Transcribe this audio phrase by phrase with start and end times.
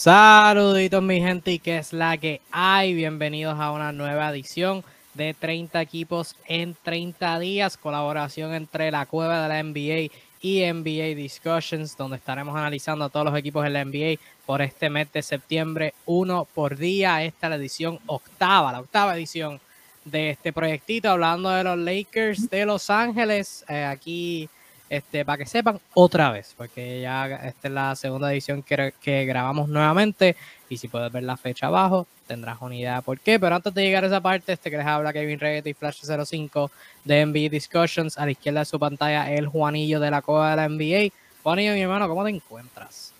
[0.00, 2.94] Saluditos mi gente y que es la que hay.
[2.94, 7.76] Bienvenidos a una nueva edición de 30 equipos en 30 días.
[7.76, 10.10] Colaboración entre la cueva de la NBA
[10.40, 14.88] y NBA Discussions, donde estaremos analizando a todos los equipos de la NBA por este
[14.88, 17.22] mes de septiembre, uno por día.
[17.22, 19.60] Esta es la edición octava, la octava edición
[20.06, 23.66] de este proyectito, hablando de los Lakers de Los Ángeles.
[23.68, 24.48] Eh, aquí
[24.90, 29.68] este, para que sepan otra vez, porque ya esta es la segunda edición que, grabamos
[29.68, 30.34] nuevamente
[30.68, 33.82] y si puedes ver la fecha abajo tendrás una idea por qué, pero antes de
[33.82, 36.70] llegar a esa parte, este que les habla Kevin Reyes y Flash 05
[37.04, 40.56] de NBA Discussions, a la izquierda de su pantalla el Juanillo de la Copa de
[40.56, 41.12] la NBA.
[41.42, 43.12] Juanillo, mi hermano, ¿cómo te encuentras?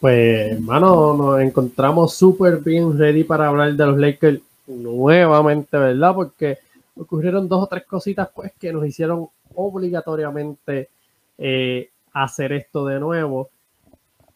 [0.00, 6.14] Pues, hermano, nos encontramos súper bien ready para hablar de los Lakers nuevamente, ¿verdad?
[6.14, 6.58] Porque
[6.96, 10.90] ocurrieron dos o tres cositas pues que nos hicieron obligatoriamente
[11.38, 13.50] eh, hacer esto de nuevo.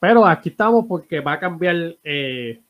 [0.00, 2.60] Pero aquí estamos porque va a cambiar, eh,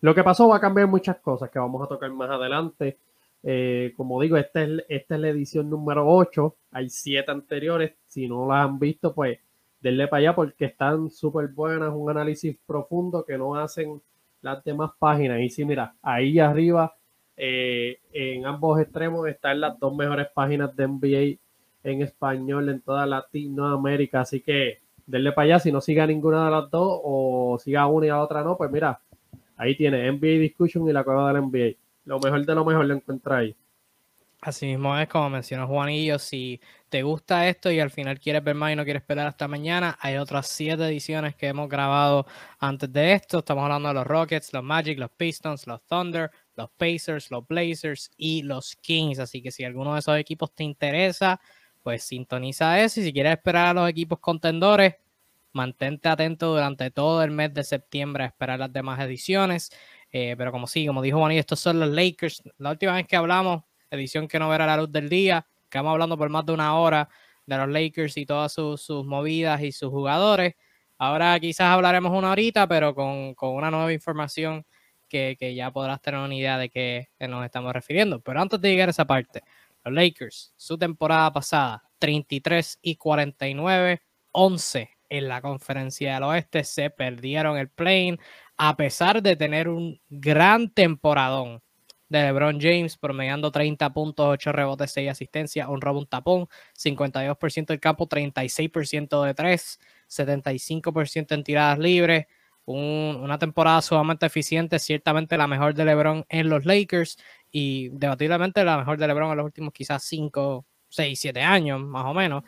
[0.00, 2.98] lo que pasó va a cambiar muchas cosas que vamos a tocar más adelante.
[3.42, 8.26] Eh, como digo, esta es, esta es la edición número 8, hay siete anteriores, si
[8.26, 9.38] no las han visto, pues
[9.82, 14.00] denle para allá porque están súper buenas, un análisis profundo que no hacen
[14.40, 15.40] las demás páginas.
[15.40, 16.94] Y sí, mira, ahí arriba,
[17.36, 21.38] en ambos extremos, están las dos mejores páginas de NBA
[21.84, 24.22] en español en toda Latinoamérica.
[24.22, 25.58] Así que denle para allá.
[25.60, 28.70] Si no siga ninguna de las dos o siga una y la otra no, pues
[28.70, 29.00] mira,
[29.56, 31.76] ahí tiene NBA Discussion y la cueva del NBA.
[32.06, 33.56] Lo mejor de lo mejor lo encuentra ahí.
[34.40, 38.72] Así es como mencionó Juanillo, si te gusta esto y al final quieres ver más
[38.72, 42.26] y no quieres esperar hasta mañana, hay otras siete ediciones que hemos grabado
[42.58, 43.38] antes de esto.
[43.38, 48.10] Estamos hablando de los Rockets, los Magic, los Pistons, los Thunder, los Pacers, los Blazers
[48.16, 49.18] y los Kings.
[49.18, 51.40] Así que si alguno de esos equipos te interesa,
[51.82, 54.94] pues sintoniza eso y si quieres esperar a los equipos contendores,
[55.52, 59.70] mantente atento durante todo el mes de septiembre a esperar las demás ediciones.
[60.12, 62.42] Eh, pero como sí, como dijo Juan, estos son los Lakers.
[62.58, 66.16] La última vez que hablamos, edición que no verá la luz del día, quedamos hablando
[66.16, 67.08] por más de una hora
[67.46, 70.54] de los Lakers y todas sus, movidas y sus jugadores.
[70.98, 74.64] Ahora quizás hablaremos una horita, pero con, una nueva información
[75.36, 78.20] que, ya podrás tener una idea de qué nos estamos refiriendo.
[78.20, 79.42] Pero antes de llegar a esa parte,
[79.84, 86.90] los Lakers, su temporada pasada, 33 y 49, 11 en la conferencia del oeste, se
[86.90, 88.18] perdieron el plane
[88.56, 91.62] a pesar de tener un gran temporadón
[92.08, 97.80] de LeBron James, promediando 30 puntos, 8 rebotes, 6 asistencias, un robo, tapón, 52% del
[97.80, 102.26] campo, 36% de 3, 75% en tiradas libres,
[102.66, 107.18] una temporada sumamente eficiente, ciertamente la mejor de LeBron en los Lakers
[107.50, 112.06] y debatiblemente la mejor de LeBron en los últimos quizás 5, 6, 7 años, más
[112.06, 112.44] o menos.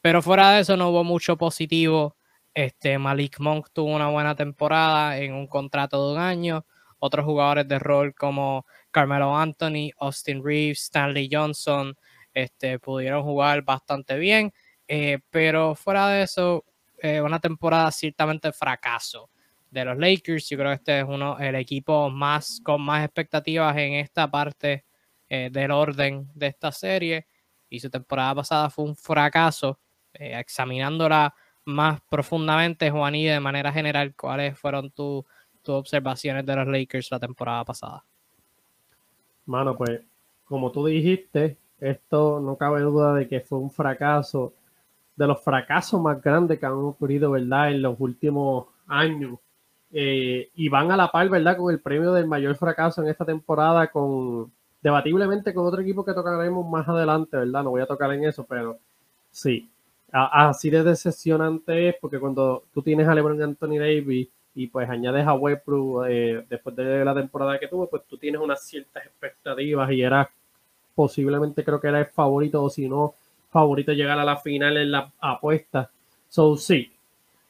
[0.00, 2.16] Pero fuera de eso no hubo mucho positivo.
[2.54, 6.66] Este, Malik Monk tuvo una buena temporada en un contrato de un año.
[6.98, 11.94] Otros jugadores de rol como Carmelo Anthony, Austin Reeves, Stanley Johnson,
[12.34, 14.52] este, pudieron jugar bastante bien.
[14.88, 16.64] Eh, pero fuera de eso,
[16.98, 19.30] eh, una temporada ciertamente fracaso
[19.70, 20.48] de los Lakers.
[20.48, 24.84] Yo creo que este es uno el equipo más con más expectativas en esta parte
[25.28, 27.26] eh, del orden de esta serie.
[27.68, 29.78] Y su temporada pasada fue un fracaso.
[30.12, 31.32] Eh, examinándola
[31.66, 35.24] más profundamente, Juan, y de manera general, ¿cuáles fueron tus
[35.66, 38.04] observaciones de los Lakers la temporada pasada?
[39.46, 40.00] Mano, pues,
[40.44, 44.52] como tú dijiste, esto no cabe duda de que fue un fracaso,
[45.14, 49.38] de los fracasos más grandes que han ocurrido, ¿verdad?, en los últimos años
[49.92, 51.56] eh, y van a la par, ¿verdad?
[51.56, 54.50] Con el premio del mayor fracaso en esta temporada, con
[54.82, 57.64] debatiblemente con otro equipo que tocaremos más adelante, ¿verdad?
[57.64, 58.78] No voy a tocar en eso, pero
[59.30, 59.68] sí.
[60.12, 65.26] así de decepcionante es porque cuando tú tienes a LeBron Anthony Davis y pues añades
[65.26, 69.90] a Westbrook eh, después de la temporada que tuvo, pues tú tienes unas ciertas expectativas
[69.92, 70.30] y era
[70.94, 73.14] posiblemente creo que era el favorito o si no
[73.50, 75.90] favorito llegar a la final en la apuesta.
[76.28, 76.92] So sí,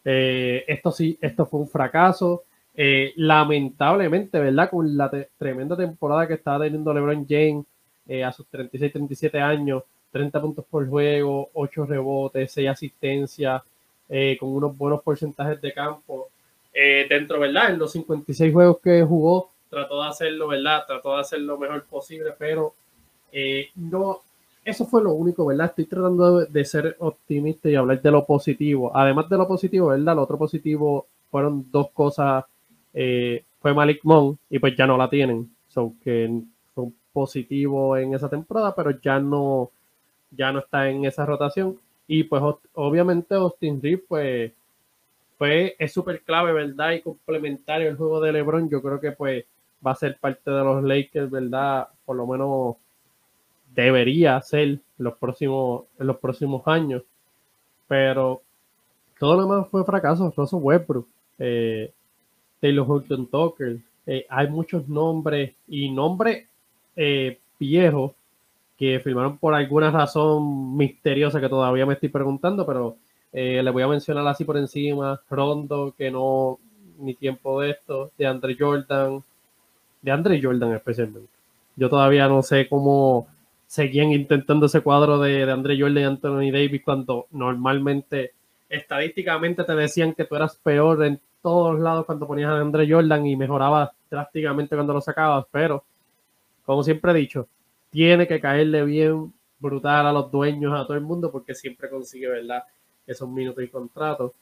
[0.04, 2.44] eh, esto sí, esto fue un fracaso.
[2.74, 4.70] Eh, lamentablemente, ¿verdad?
[4.70, 7.66] Con la tremenda temporada que estaba teniendo LeBron James
[8.06, 9.82] eh, a sus 36, 37 años,
[10.12, 13.62] 30 puntos por juego, 8 rebotes, 6 asistencias,
[14.41, 16.30] con unos buenos porcentajes de campo.
[16.72, 17.70] dentro, ¿verdad?
[17.70, 20.84] En los 56 juegos que jugó, trató de hacerlo, ¿verdad?
[20.84, 22.74] Trató de hacer lo mejor posible, pero
[23.76, 24.20] no,
[24.70, 25.66] eso fue lo único, ¿verdad?
[25.66, 28.90] Estoy tratando de, ser optimista y hablar de lo positivo.
[28.94, 30.16] Además de lo positivo, ¿verdad?
[30.16, 32.44] Lo otro positivo fueron dos cosas.
[32.94, 35.50] Eh, fue Malik Monk y pues ya no la tienen.
[35.68, 36.42] Son que
[36.74, 39.70] fue un positivo en esa temporada, pero ya no,
[40.30, 41.78] ya no está en esa rotación.
[42.06, 42.42] Y pues
[42.74, 44.52] obviamente Austin Reeves, pues
[45.38, 46.92] pues es súper clave, ¿verdad?
[46.92, 48.68] Y complementario el juego de LeBron.
[48.68, 49.44] Yo creo que pues
[49.84, 51.88] va a ser parte de los Lakers, ¿verdad?
[52.04, 52.76] Por lo menos
[53.74, 57.02] debería ser en los próximos, en los próximos años.
[57.88, 58.42] Pero
[59.18, 60.32] todo lo demás fue fracaso.
[60.36, 61.06] Russell Westbrook,
[61.38, 61.92] eh,
[62.60, 63.78] Taylor Horton Tucker.
[64.06, 66.46] Eh, hay muchos nombres y nombres
[66.96, 68.12] eh, viejos
[68.76, 72.96] que firmaron por alguna razón misteriosa que todavía me estoy preguntando, pero
[73.32, 75.20] eh, le voy a mencionar así por encima.
[75.28, 76.58] Rondo, que no,
[76.98, 79.22] ni tiempo de esto, de Andre Jordan,
[80.00, 81.28] de Andre Jordan especialmente.
[81.76, 83.26] Yo todavía no sé cómo
[83.70, 88.32] seguían intentando ese cuadro de, de Andre Jordan y Anthony Davis cuando normalmente
[88.68, 93.24] estadísticamente te decían que tú eras peor en todos lados cuando ponías a Andre Jordan
[93.26, 95.84] y mejorabas drásticamente cuando lo sacabas, pero
[96.66, 97.46] como siempre he dicho,
[97.90, 102.26] tiene que caerle bien brutal a los dueños, a todo el mundo, porque siempre consigue,
[102.26, 102.64] ¿verdad?
[103.06, 104.32] Esos minutos y contratos.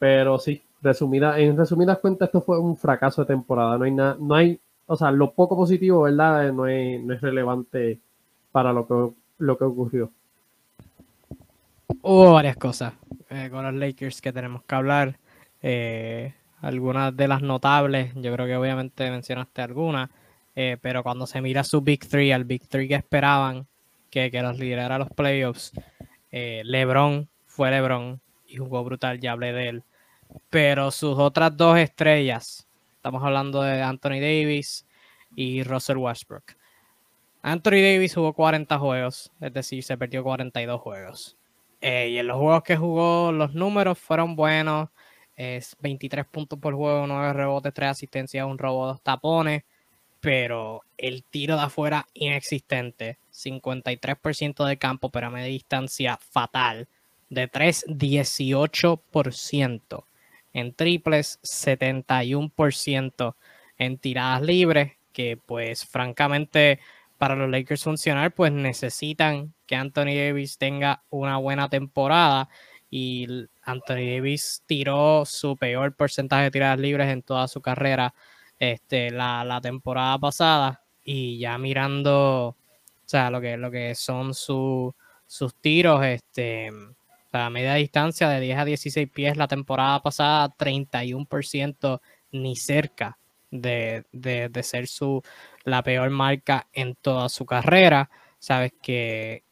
[0.00, 3.78] Pero sí, resumida, en resumidas cuentas, esto fue un fracaso de temporada.
[3.78, 6.52] No hay nada, no hay, o sea, lo poco positivo, ¿verdad?
[6.52, 6.68] No no
[7.14, 8.00] es relevante
[8.54, 10.12] para lo que, lo que ocurrió.
[12.02, 12.94] Hubo varias cosas
[13.28, 15.18] eh, con los Lakers que tenemos que hablar.
[15.60, 20.08] Eh, algunas de las notables, yo creo que obviamente mencionaste algunas,
[20.54, 23.66] eh, pero cuando se mira su Big Three, al Big Three que esperaban
[24.08, 25.72] que, que los liderara los playoffs,
[26.30, 29.82] LeBron fue LeBron y jugó brutal, ya hablé de él.
[30.48, 34.86] Pero sus otras dos estrellas, estamos hablando de Anthony Davis
[35.34, 36.54] y Russell Westbrook.
[37.46, 41.36] Anthony Davis jugó 40 juegos, es decir, se perdió 42 juegos.
[41.82, 44.88] Eh, y en los juegos que jugó, los números fueron buenos.
[45.36, 49.62] Es 23 puntos por juego, 9 rebotes, 3 asistencias, un robo, 2 tapones.
[50.20, 53.18] Pero el tiro de afuera inexistente.
[53.30, 56.88] 53% de campo, pero a media distancia fatal.
[57.28, 60.06] De 3, 18%.
[60.54, 63.36] En triples, 71%.
[63.76, 66.80] En tiradas libres, que pues francamente
[67.18, 72.48] para los Lakers funcionar, pues necesitan que Anthony Davis tenga una buena temporada.
[72.90, 73.26] Y
[73.62, 78.14] Anthony Davis tiró su peor porcentaje de tiradas libres en toda su carrera
[78.58, 80.82] este, la, temporada pasada.
[81.04, 82.56] Y ya mirando, o
[83.04, 84.94] sea, lo que, lo que son sus
[85.60, 86.70] tiros, este,
[87.32, 92.00] a media distancia de 10 a 16 pies la temporada pasada, 31%
[92.32, 93.18] ni cerca
[93.50, 95.22] de, de ser su,
[95.64, 98.10] la peor marca en toda su carrera.
[98.38, 99.42] Sabes que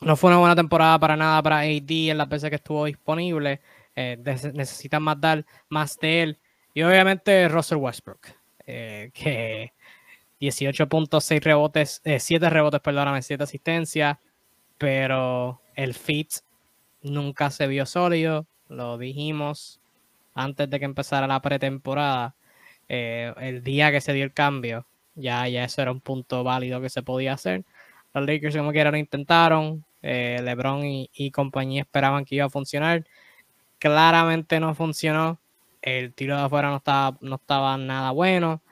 [0.00, 3.60] no fue una buena temporada para nada para AD en las veces que estuvo disponible.
[3.96, 4.18] Eh,
[4.52, 6.38] necesitan más dar más de él.
[6.74, 8.26] Y obviamente Russell Westbrook,
[8.66, 9.72] eh, que
[10.40, 14.18] 18.6 rebotes, 7 eh, rebotes, perdóname, 7 asistencias,
[14.76, 16.32] pero el fit
[17.02, 19.80] nunca se vio sólido, lo dijimos
[20.34, 22.34] antes de que empezara la pretemporada.
[22.88, 26.80] Eh, el día que se dio el cambio, ya, ya eso era un punto válido
[26.80, 27.64] que se podía hacer.
[28.14, 33.04] Los Lakers como quiera lo intentaron, eh, LeBron y, compañía esperaban que iba a funcionar.
[33.78, 35.38] Claramente no funcionó.
[35.82, 38.62] El tiro de afuera no estaba, no estaba nada bueno.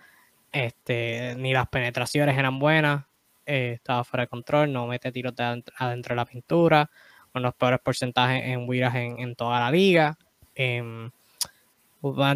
[0.53, 3.05] Este, ni las penetraciones eran buenas.
[3.47, 4.73] Eh, estaba fuera de control.
[4.73, 6.91] No mete tiros de adentro, de la pintura.
[7.33, 10.19] Con los peores porcentajes en Wiras en, en, toda la liga.
[10.55, 11.11] Em,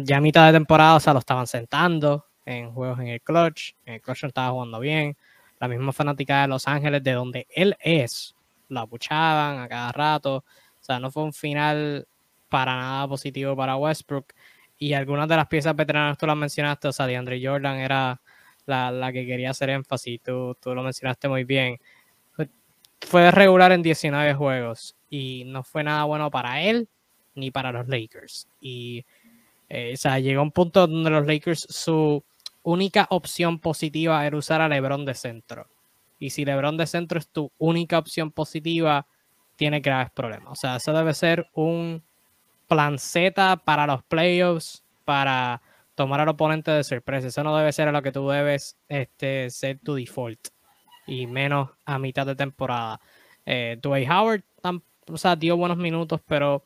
[0.03, 3.73] ya a mitad de temporada, o sea, lo estaban sentando en juegos en el clutch.
[3.85, 5.17] En el clutch no estaba jugando bien.
[5.59, 8.35] La misma fanática de Los Ángeles, de donde él es,
[8.69, 10.37] lo apuchaban a cada rato.
[10.37, 12.07] O sea, no fue un final
[12.49, 14.33] para nada positivo para Westbrook.
[14.77, 18.21] Y algunas de las piezas veteranas tú las mencionaste, o sea, DeAndre Jordan era
[18.65, 21.79] la, que quería hacer énfasis, tú, tú lo mencionaste muy bien.
[23.01, 26.87] Fue regular en 19 juegos y no fue nada bueno para él
[27.35, 28.47] ni para los Lakers.
[28.59, 29.05] Y
[29.69, 32.23] eh, o sea, llegó un punto donde los Lakers, su
[32.63, 35.67] única opción positiva era usar a LeBron de centro.
[36.19, 39.07] Y si LeBron de centro es tu única opción positiva,
[39.55, 40.51] tiene graves problemas.
[40.51, 42.03] O sea, eso debe ser un
[42.67, 45.61] plan Z para los playoffs, para
[45.95, 47.27] tomar al oponente de sorpresa.
[47.27, 50.49] Eso no debe ser a lo que tú debes este, ser tu default.
[51.05, 52.99] Y menos a mitad de temporada.
[53.45, 54.43] Eh, Dwayne Howard
[55.09, 56.63] o sea, dio buenos minutos, pero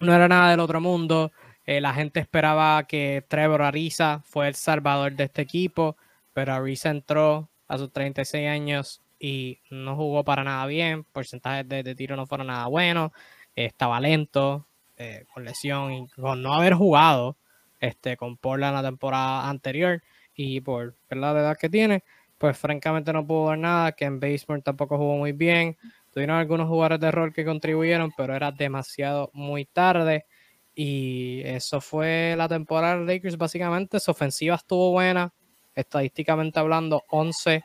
[0.00, 1.32] no era nada del otro mundo.
[1.66, 5.96] Eh, la gente esperaba que Trevor Ariza fue el salvador de este equipo,
[6.32, 11.04] pero Ariza entró a sus 36 años y no jugó para nada bien.
[11.04, 13.12] Porcentajes de, tiro no fueron nada buenos.
[13.56, 14.66] estaba lento,
[14.96, 17.36] eh, con lesión y con no haber jugado
[17.80, 20.02] este, con Portland la temporada anterior
[20.34, 22.04] y por la edad que tiene,
[22.38, 23.92] pues francamente no pudo ver nada.
[23.92, 25.76] Que en Baseball tampoco jugó muy bien.
[26.12, 30.26] Tuvieron algunos jugadores de rol que contribuyeron, pero era demasiado muy tarde.
[30.74, 34.00] Y eso fue la temporada de Lakers básicamente.
[34.00, 35.32] Su ofensiva estuvo buena,
[35.74, 37.64] estadísticamente hablando, 11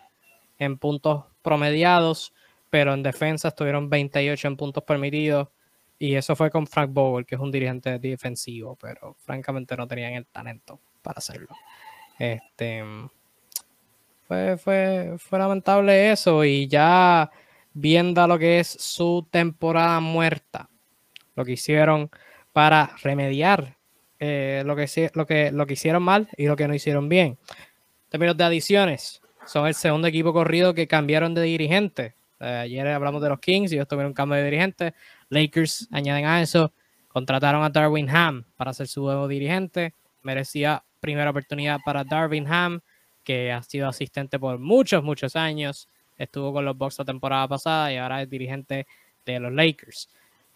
[0.59, 2.33] en puntos promediados,
[2.69, 5.47] pero en defensa estuvieron 28 en puntos permitidos.
[5.97, 10.13] Y eso fue con Frank Bowl, que es un dirigente defensivo, pero francamente no tenían
[10.13, 11.49] el talento para hacerlo.
[12.17, 12.83] Este,
[14.27, 17.29] fue, fue, fue lamentable eso y ya
[17.73, 20.69] viendo lo que es su temporada muerta,
[21.35, 22.09] lo que hicieron
[22.59, 23.77] para remediar
[24.19, 27.37] eh, lo, que, lo, que, lo que hicieron mal y lo que no hicieron bien.
[27.47, 32.15] En términos de adiciones, son el segundo equipo corrido que cambiaron de dirigente.
[32.41, 34.93] Eh, ayer hablamos de los Kings y ellos tuvieron un cambio de dirigente.
[35.29, 36.73] Lakers añaden a eso,
[37.07, 39.93] contrataron a Darwin Ham para ser su nuevo dirigente.
[40.21, 42.81] Merecía primera oportunidad para Darwin Ham,
[43.23, 45.87] que ha sido asistente por muchos, muchos años.
[46.17, 48.85] Estuvo con los Bucks la temporada pasada y ahora es dirigente
[49.25, 50.09] de los Lakers.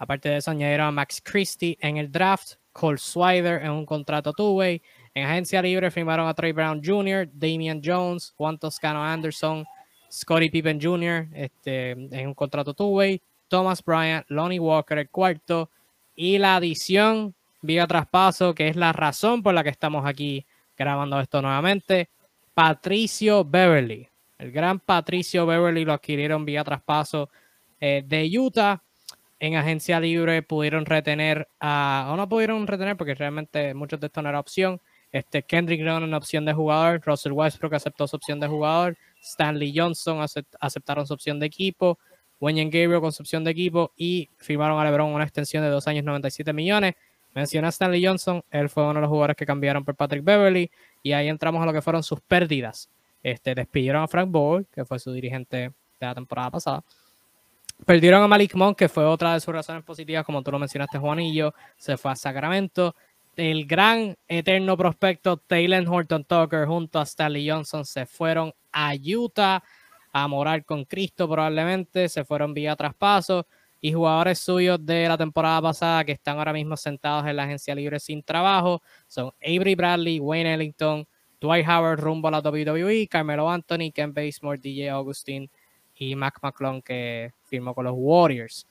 [0.03, 4.33] Aparte de eso, añadieron a Max Christie en el draft, Cole Swider en un contrato
[4.33, 4.81] two-way.
[5.13, 9.63] En agencia libre firmaron a Trey Brown Jr., Damian Jones, Juan Toscano Anderson,
[10.11, 11.29] Scottie Pippen Jr.
[11.33, 15.69] Este, en un contrato two-way, Thomas Bryant, Lonnie Walker el cuarto
[16.17, 20.45] y la adición vía traspaso, que es la razón por la que estamos aquí
[20.77, 22.09] grabando esto nuevamente.
[22.53, 27.29] Patricio Beverly, el gran Patricio Beverly lo adquirieron vía traspaso
[27.79, 28.83] eh, de Utah.
[29.43, 34.21] En agencia libre pudieron retener a, o no pudieron retener porque realmente muchos de esto
[34.21, 34.79] no era opción.
[35.11, 39.73] Este Kendrick Nunn en opción de jugador, Russell Westbrook aceptó su opción de jugador, Stanley
[39.75, 40.25] Johnson
[40.61, 41.99] aceptaron su opción de equipo,
[42.39, 45.89] Wayne Gabriel con su opción de equipo y firmaron a LeBron una extensión de dos
[45.89, 46.95] años 97 millones.
[47.35, 50.71] Menciona a Stanley Johnson, él fue uno de los jugadores que cambiaron por Patrick Beverly
[51.03, 52.89] y ahí entramos a lo que fueron sus pérdidas.
[53.21, 56.85] Este, despidieron a Frank Bowl, que fue su dirigente de la temporada pasada.
[57.85, 60.97] Perdieron a Malik Monk, que fue otra de sus razones positivas, como tú lo mencionaste,
[60.97, 61.53] Juanillo.
[61.77, 62.95] Se fue a Sacramento.
[63.35, 69.63] El gran eterno prospecto Taylor Horton Tucker junto a Stanley Johnson se fueron a Utah
[70.13, 72.07] a morar con Cristo probablemente.
[72.07, 73.47] Se fueron vía traspaso
[73.83, 77.75] y jugadores suyos de la temporada pasada que están ahora mismo sentados en la agencia
[77.75, 81.05] libre sin trabajo son Avery Bradley, Wayne Ellington,
[81.41, 85.49] Dwight Howard rumbo a la WWE, Carmelo Anthony, Ken Basemore, DJ Augustine
[85.95, 88.67] y Mac McClung que firmó con los Warriors.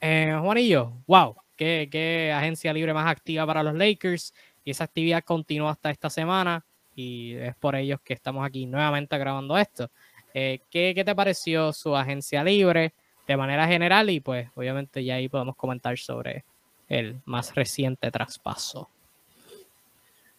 [0.00, 5.70] Eh, Juanillo, wow, qué, agencia libre más activa para los Lakers y esa actividad continúa
[5.70, 6.64] hasta esta semana
[6.94, 9.90] y es por ellos que estamos aquí nuevamente grabando esto.
[10.34, 12.92] Eh, ¿qué, ¿Qué te pareció su agencia libre?
[13.26, 16.44] de manera general y pues obviamente ya ahí podemos comentar sobre
[16.88, 18.88] el más reciente traspaso.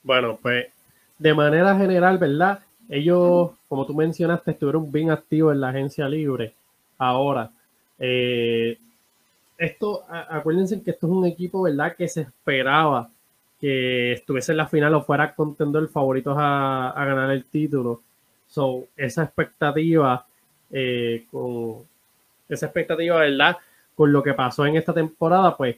[0.03, 0.67] Bueno, pues
[1.17, 2.59] de manera general, ¿verdad?
[2.87, 6.53] Ellos, como tú mencionaste, estuvieron bien activos en la agencia libre.
[6.97, 7.51] Ahora,
[7.99, 8.77] eh,
[9.57, 11.95] esto, acuérdense que esto es un equipo, ¿verdad?
[11.95, 13.09] Que se esperaba
[13.59, 18.01] que estuviese en la final o fuera contender favoritos a, a ganar el título.
[18.47, 20.25] So, esa expectativa
[20.71, 21.85] eh, con,
[22.49, 23.57] esa expectativa, ¿verdad?
[23.95, 25.77] Con lo que pasó en esta temporada, pues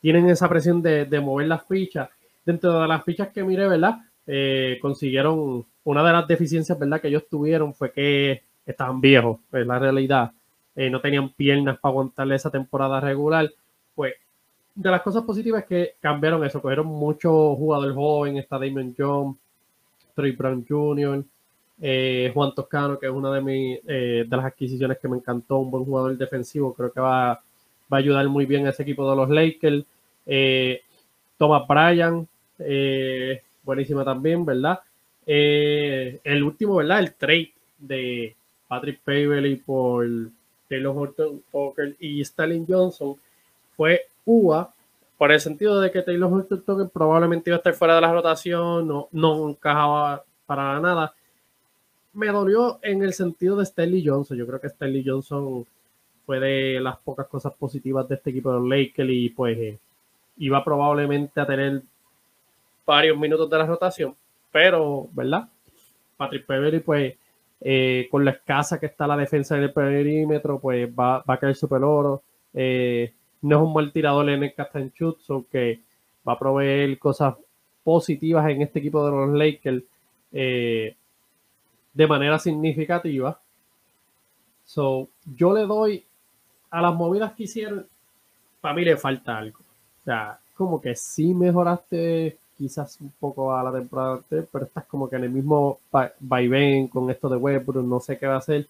[0.00, 2.08] tienen esa presión de, mover las fichas.
[2.44, 3.98] Dentro de las fichas que miré, ¿verdad?
[4.26, 7.00] Eh, consiguieron una de las deficiencias, ¿verdad?
[7.00, 10.32] Que ellos tuvieron fue que estaban viejos, es la realidad.
[10.76, 13.50] Eh, no tenían piernas para aguantarle esa temporada regular.
[13.94, 14.14] Pues
[14.74, 19.36] de las cosas positivas es que cambiaron eso, cogieron mucho jugador joven, está Damon Jones,
[20.14, 21.24] Trey Brown Jr.,
[21.82, 25.58] eh, Juan Toscano, que es una de, mis, eh, de las adquisiciones que me encantó,
[25.58, 29.08] un buen jugador defensivo, creo que va, va a ayudar muy bien a ese equipo
[29.10, 29.84] de los Lakers.
[31.38, 32.28] Thomas Bryan,
[33.62, 34.80] buenísima también, ¿verdad?
[35.26, 37.00] el último, ¿verdad?
[37.00, 38.36] El trade de
[38.68, 40.06] Patrick Beverly por
[40.70, 43.16] Taylor Horton Tucker y Stalin Johnson
[43.76, 44.72] fue UA
[45.18, 48.12] por el sentido de que Taylor Horton Tucker probablemente iba a estar fuera de la
[48.12, 51.12] rotación, no, no encajaba para nada
[52.12, 54.36] me dolió en el sentido de Stanley Johnson.
[54.36, 55.64] Yo creo que Stanley Johnson
[56.26, 59.78] fue de las pocas cosas positivas de este equipo de Lakers y pues eh,
[60.38, 61.82] iba probablemente a tener
[62.86, 64.14] varios minutos de la rotación,
[64.50, 65.48] pero, ¿verdad?
[66.16, 67.14] Patrick Beverly, pues,
[67.60, 71.54] eh, con la escasa que está la defensa en el perímetro, pues va, a caer
[71.54, 72.22] super oro.
[72.54, 73.12] Eh,
[73.42, 75.18] no es un mal tirador en el cast and shoot,
[75.50, 75.80] que
[76.26, 77.34] va a proveer cosas
[77.82, 79.82] positivas en este equipo de los Lakers
[81.92, 83.40] de manera significativa.
[84.64, 86.04] So, yo le doy
[86.70, 87.86] a las movidas que hicieron,
[88.60, 89.58] para mí le falta algo.
[89.58, 94.84] O sea, como que sí mejoraste quizás un poco a la temporada anterior, pero estás
[94.84, 95.78] como que en el mismo
[96.20, 98.66] vaivén con esto de Westbrook, no sé qué va a hacer.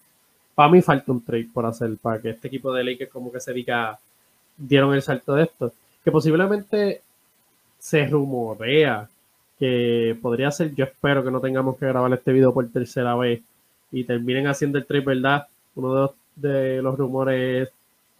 [0.54, 3.40] Para mí falta un trade por hacer, para que este equipo de Lakers como que
[3.40, 3.98] se diga,
[4.56, 5.72] dieron el salto de esto.
[6.04, 7.02] Que posiblemente
[7.80, 9.08] se rumorea
[9.58, 13.42] que podría ser, yo espero que no tengamos que grabar este video por tercera vez
[13.90, 15.48] y terminen haciendo el trip, ¿verdad?
[15.74, 17.70] Uno de los, de los rumores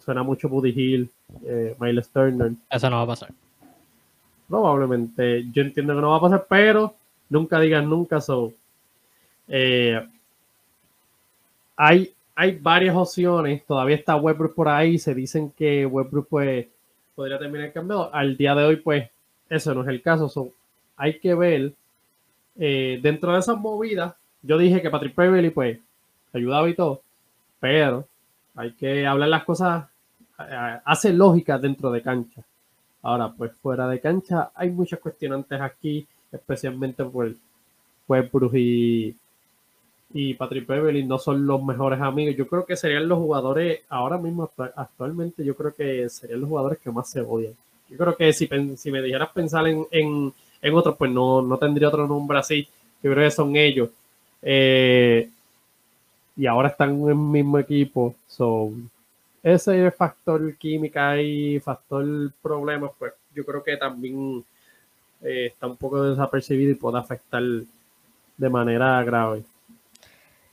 [0.05, 1.11] suena mucho Buddy Hill,
[1.47, 2.53] eh, Miles Turner.
[2.69, 3.31] Eso no va a pasar.
[4.51, 6.97] Probablemente, yo entiendo que no va a pasar, pero
[7.29, 8.53] nunca digan nunca, so.
[9.47, 10.05] Eh,
[11.77, 16.67] hay, hay varias opciones, todavía está Westbrook por ahí, se dicen que Westbrook pues
[17.15, 18.13] podría terminar cambiado.
[18.13, 19.09] Al día de hoy, pues,
[19.49, 20.29] eso no es el caso.
[20.29, 20.51] So,
[20.97, 21.73] hay que ver
[22.59, 24.15] eh, dentro de esas movidas.
[24.43, 25.79] Yo dije que Patrick Beverly, pues,
[26.33, 27.03] ayudaba y todo,
[27.61, 28.05] pero
[28.57, 29.85] hay que hablar las cosas,
[30.85, 32.43] hace lógica dentro de cancha.
[33.03, 37.35] Ahora, pues fuera de cancha hay muchas cuestionantes aquí, especialmente por
[38.07, 39.17] Westbrook y,
[40.13, 42.37] y Patrick Beverly no son los mejores amigos.
[42.37, 46.79] Yo creo que serían los jugadores, ahora mismo, actualmente, yo creo que serían los jugadores
[46.79, 47.55] que más se odian.
[47.89, 51.57] Yo creo que si, si me dijeras pensar en, en, en otros, pues no, no
[51.59, 52.69] tendría otro nombre así.
[53.03, 53.89] Yo creo que son ellos.
[54.43, 55.29] Eh,
[56.37, 58.15] y ahora están en el mismo equipo.
[58.27, 58.91] son
[59.43, 62.05] ese factor química y factor
[62.43, 64.45] problemas, pues yo creo que también
[65.23, 69.45] eh, está un poco desapercibido y puede afectar de manera grave.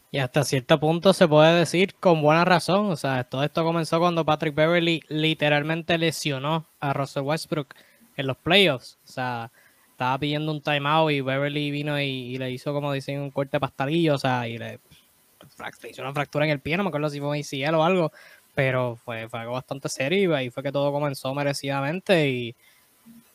[0.09, 2.91] Y hasta cierto punto se puede decir con buena razón.
[2.91, 7.75] O sea, todo esto comenzó cuando Patrick Beverly literalmente lesionó a Russell Westbrook
[8.15, 8.97] en los playoffs.
[9.05, 9.51] O sea,
[9.91, 14.15] estaba pidiendo un timeout y Beverly vino y, le hizo como dicen un corte pastelillo.
[14.15, 14.79] O sea, y le,
[15.89, 16.77] hizo una fractura en el pie.
[16.77, 18.11] No me acuerdo si fue un ACL o algo.
[18.57, 22.27] Pero fue, fue algo bastante serio y ahí fue que todo comenzó merecidamente.
[22.27, 22.55] Y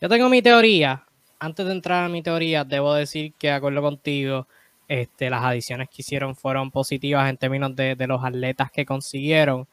[0.00, 1.04] yo tengo mi teoría.
[1.38, 4.48] Antes de entrar a mi teoría, debo decir que, de acuerdo contigo,
[4.88, 9.68] este, las adiciones que hicieron fueron positivas en términos de, los atletas que consiguieron,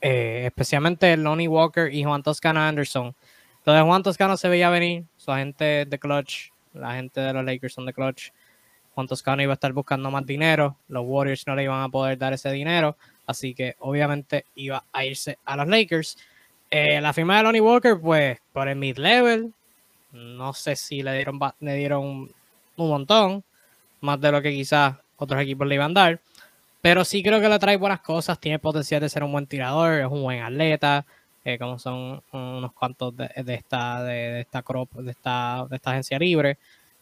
[0.00, 3.14] eh, especialmente Lonnie Walker y Juan Toscano Anderson.
[3.66, 7.44] Lo de Juan Toscano se veía venir, su agente de Clutch, la gente de los
[7.44, 8.30] Lakers son de Clutch.
[8.94, 12.16] Juan Toscano iba a estar buscando más dinero, los Warriors no le iban a poder
[12.16, 16.16] dar ese dinero, así que obviamente iba a irse a los Lakers.
[16.70, 19.52] Eh, la firma de Lonnie Walker, pues por el mid-level,
[20.12, 22.04] no sé si le dieron, le dieron
[22.76, 23.44] un montón,
[24.00, 26.20] más de lo que quizás otros equipos le iban a dar.
[26.82, 30.00] Pero sí creo que le trae buenas cosas, tiene potencial de ser un buen tirador,
[30.00, 31.06] es un buen atleta,
[31.44, 36.18] eh, como son unos cuantos de, esta de, esta crop, de esta, de esta agencia
[36.18, 36.58] libre.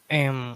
[0.08, 0.54] Eh,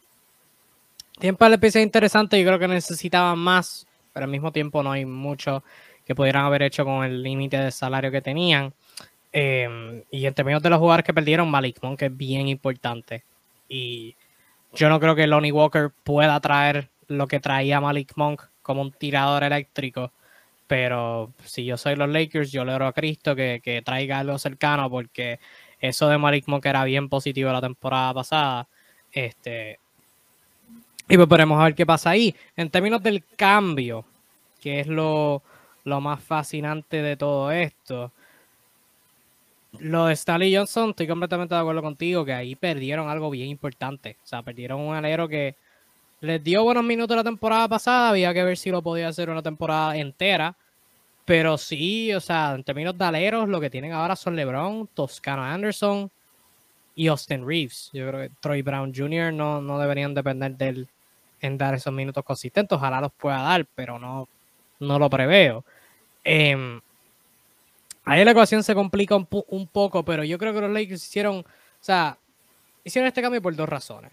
[1.19, 5.05] tiempo de pieza interesante, yo creo que necesitaban más, pero al mismo tiempo no hay
[5.05, 5.63] mucho
[6.07, 8.73] que pudieran haber hecho con el límite de salario que tenían.
[9.31, 13.25] Em, y en términos de los jugadores que perdieron, Malik Monk es bien importante.
[13.69, 14.17] Y
[14.73, 18.91] yo no creo que Lonnie Walker pueda traer lo que traía Malik Monk como un
[18.91, 20.13] tirador eléctrico.
[20.67, 24.39] Pero si yo soy los Lakers, yo le oro a Cristo que, que traiga algo
[24.39, 25.41] cercano porque
[25.79, 28.69] eso de Malik Monk era bien positivo la temporada pasada.
[29.13, 29.79] Este,
[31.09, 32.35] y pues veremos a ver qué pasa ahí.
[32.57, 34.05] En términos del cambio,
[34.61, 35.43] que es lo,
[35.85, 38.13] lo más fascinante de todo esto.
[39.79, 44.17] Lo de Stanley Johnson, estoy completamente de acuerdo contigo que ahí perdieron algo bien importante.
[44.25, 45.55] O sea, perdieron un alero que
[46.21, 48.09] les dio buenos minutos la temporada pasada.
[48.11, 50.57] Había que ver si lo podía hacer una temporada entera.
[51.25, 55.43] Pero sí, o sea, en términos de aleros, lo que tienen ahora son LeBron, Toscano
[55.45, 56.11] Anderson
[56.97, 57.91] y Austin Reeves.
[57.93, 59.33] Yo creo que Troy Brown Jr.
[59.33, 60.89] no, no deberían depender de él
[61.47, 62.77] en dar esos minutos consistentes.
[62.77, 64.29] Ojalá los pueda dar, pero no,
[64.81, 65.65] no lo preveo.
[66.25, 66.81] Eh,
[68.07, 71.45] Ahí la ecuación se complica un, poco, pero yo creo que los Lakers hicieron, o
[71.81, 72.17] sea,
[72.85, 74.13] hicieron este cambio por dos razones.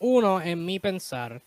[0.00, 1.40] Uno, en mi pensar,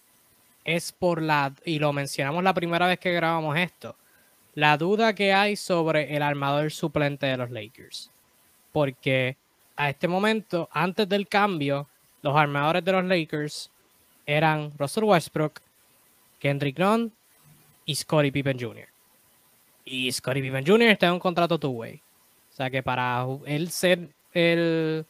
[0.65, 3.95] es por la, y lo mencionamos la primera vez que grabamos esto,
[4.55, 8.09] la duda que hay sobre el armador suplente de los Lakers.
[8.71, 9.37] Porque
[9.75, 11.87] a este momento, antes del cambio,
[12.23, 13.69] los armadores de los Lakers
[14.27, 15.61] eran Russell Westbrook,
[16.39, 17.11] Kendrick Nunn
[17.85, 18.87] y Scottie Pippen Jr.
[19.85, 20.89] Y Scottie Pippen Jr.
[20.89, 21.95] está en un contrato two-way.
[22.51, 25.05] O sea que para él ser el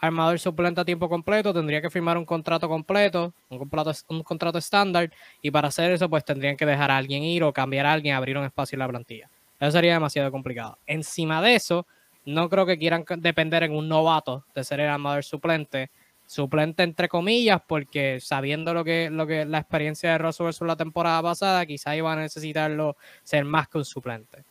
[0.00, 4.58] armador suplente a tiempo completo, tendría que firmar un contrato completo, un contrato, un contrato
[4.58, 5.10] estándar,
[5.42, 8.14] y para hacer eso, pues tendrían que dejar a alguien ir o cambiar a alguien,
[8.14, 9.30] abrir un espacio en la plantilla.
[9.60, 10.78] Eso sería demasiado complicado.
[10.86, 11.86] Encima de eso,
[12.24, 15.90] no creo que quieran depender en un novato de ser el armador suplente,
[16.28, 20.76] suplente entre comillas, porque sabiendo lo que, lo que la experiencia de Russell versus la
[20.76, 24.44] temporada pasada, quizá iban a necesitarlo ser más que un suplente.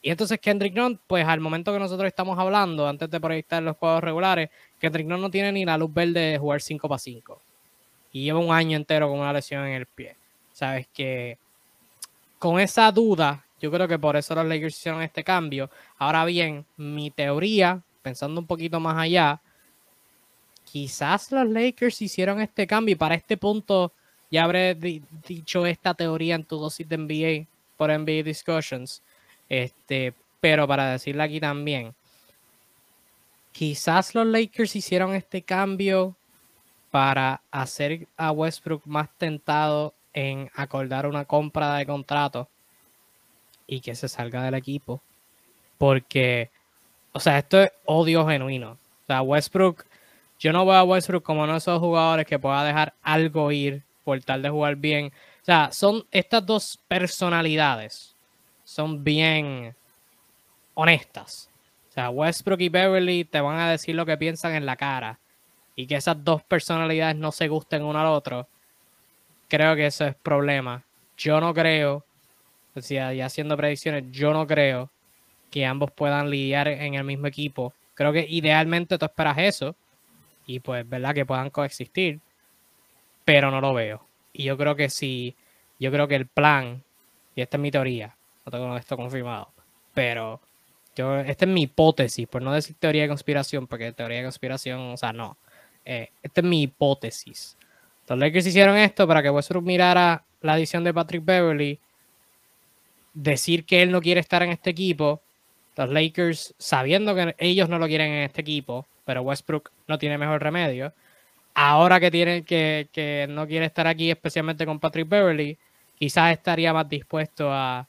[0.00, 3.76] Y entonces Kendrick Nunn, pues al momento que nosotros estamos hablando, antes de proyectar los
[3.76, 7.40] juegos regulares, Kendrick Nunn no tiene ni la luz verde de jugar 5 para 5.
[8.12, 10.16] Y lleva un año entero con una lesión en el pie.
[10.52, 11.38] Sabes que
[12.38, 15.70] con esa duda, yo creo que por eso los Lakers hicieron este cambio.
[15.98, 19.40] Ahora bien, mi teoría, pensando un poquito más allá,
[20.74, 23.92] quizás los Lakers hicieron este cambio y para este punto
[24.28, 29.00] ya habré dicho esta teoría en tu dosis de NBA por NBA Discussions.
[29.48, 31.94] Este, pero para decirle aquí también,
[33.52, 36.16] quizás los Lakers hicieron este cambio
[36.90, 42.48] para hacer a Westbrook más tentado en acordar una compra de contrato
[43.68, 45.00] y que se salga del equipo.
[45.78, 46.50] Porque,
[47.12, 48.72] o sea, esto es odio genuino.
[48.72, 49.84] O sea, Westbrook,
[50.44, 53.82] yo no veo a Westbrook como uno de esos jugadores que pueda dejar algo ir
[54.04, 55.06] por tal de jugar bien.
[55.40, 58.14] O sea, son estas dos personalidades,
[58.62, 59.74] son bien
[60.74, 61.48] honestas.
[61.88, 65.18] O sea, Westbrook y Beverly te van a decir lo que piensan en la cara.
[65.76, 68.46] Y que esas dos personalidades no se gusten uno al otro.
[69.48, 70.84] Creo que eso es problema.
[71.16, 72.04] Yo no creo,
[72.74, 74.90] o sea, y haciendo predicciones, yo no creo
[75.50, 77.72] que ambos puedan lidiar en el mismo equipo.
[77.94, 79.74] Creo que idealmente tú esperas eso.
[80.46, 81.14] Y pues, ¿verdad?
[81.14, 82.20] Que puedan coexistir.
[83.24, 84.06] Pero no lo veo.
[84.32, 85.36] Y yo creo que si,
[85.78, 86.82] yo creo que el plan,
[87.34, 89.52] y esta es mi teoría, no tengo esto confirmado,
[89.94, 90.40] pero
[90.96, 94.80] yo, esta es mi hipótesis, por no decir teoría de conspiración, porque teoría de conspiración,
[94.80, 95.36] o sea, no.
[95.84, 97.56] Eh, esta es mi hipótesis.
[98.08, 101.80] Los Lakers hicieron esto para que Westbrook mirara la edición de Patrick Beverly,
[103.14, 105.22] decir que él no quiere estar en este equipo.
[105.76, 110.18] Los Lakers, sabiendo que ellos no lo quieren en este equipo, pero Westbrook no tiene
[110.18, 110.92] mejor remedio.
[111.54, 115.58] Ahora que, tiene, que, que no quiere estar aquí, especialmente con Patrick Beverly,
[115.96, 117.88] quizás estaría más dispuesto a,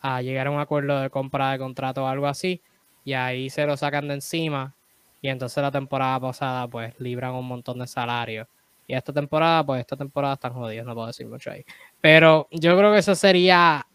[0.00, 2.60] a llegar a un acuerdo de compra de contrato o algo así,
[3.04, 4.74] y ahí se lo sacan de encima,
[5.22, 8.48] y entonces la temporada pasada pues libran un montón de salario.
[8.86, 11.62] Y esta temporada, pues esta temporada están jodidos, no puedo decir mucho ahí.
[12.00, 13.86] Pero yo creo que eso sería,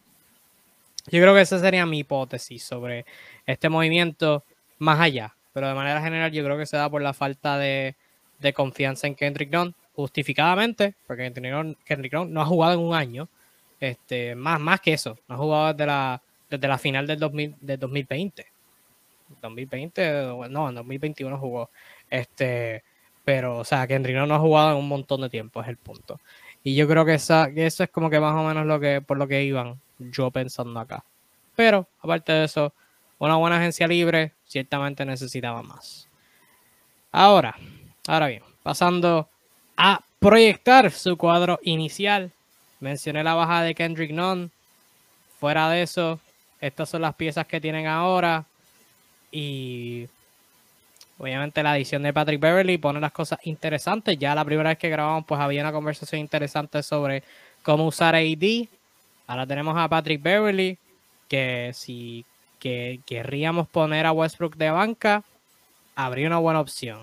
[1.07, 3.05] yo creo que esa sería mi hipótesis sobre
[3.45, 4.43] este movimiento
[4.77, 5.35] más allá.
[5.53, 7.95] Pero de manera general yo creo que se da por la falta de,
[8.39, 11.31] de confianza en Kendrick Nunn, justificadamente, porque
[11.85, 13.29] Kendrick Nunn no ha jugado en un año.
[13.79, 17.55] Este, más, más que eso, no ha jugado desde la, desde la final del, 2000,
[17.59, 18.45] del 2020.
[19.41, 21.69] 2020, no, en 2021 jugó.
[22.09, 22.83] Este,
[23.25, 26.19] pero, o sea, Kendrick no ha jugado en un montón de tiempo, es el punto.
[26.63, 29.17] Y yo creo que, esa, eso es como que más o menos lo que, por
[29.17, 31.03] lo que iban yo pensando acá.
[31.55, 32.73] Pero, aparte de eso,
[33.29, 36.07] una buena agencia libre ciertamente necesitaba más.
[37.11, 37.55] Ahora,
[38.07, 39.29] ahora bien, pasando
[39.77, 42.31] a proyectar su cuadro inicial.
[42.79, 44.51] Mencioné la baja de Kendrick Nunn.
[45.39, 46.19] Fuera de eso,
[46.61, 48.45] estas son las piezas que tienen ahora.
[49.31, 50.07] Y
[51.17, 54.17] obviamente la edición de Patrick Beverly pone las cosas interesantes.
[54.17, 57.23] Ya la primera vez que grabamos, pues había una conversación interesante sobre
[57.61, 58.67] cómo usar AD.
[59.27, 60.77] Ahora tenemos a Patrick Beverly,
[61.27, 62.25] que si
[62.63, 65.21] que querríamos poner a Westbrook de banca,
[65.97, 66.97] habría una buena opción.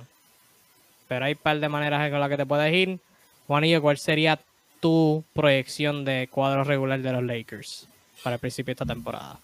[1.06, 2.98] Pero hay un par de maneras con las que te puedes ir.
[3.46, 4.40] Juanillo, ¿cuál sería
[4.80, 7.86] tu proyección de cuadro regular de los Lakers
[8.24, 9.38] para el principio de esta temporada?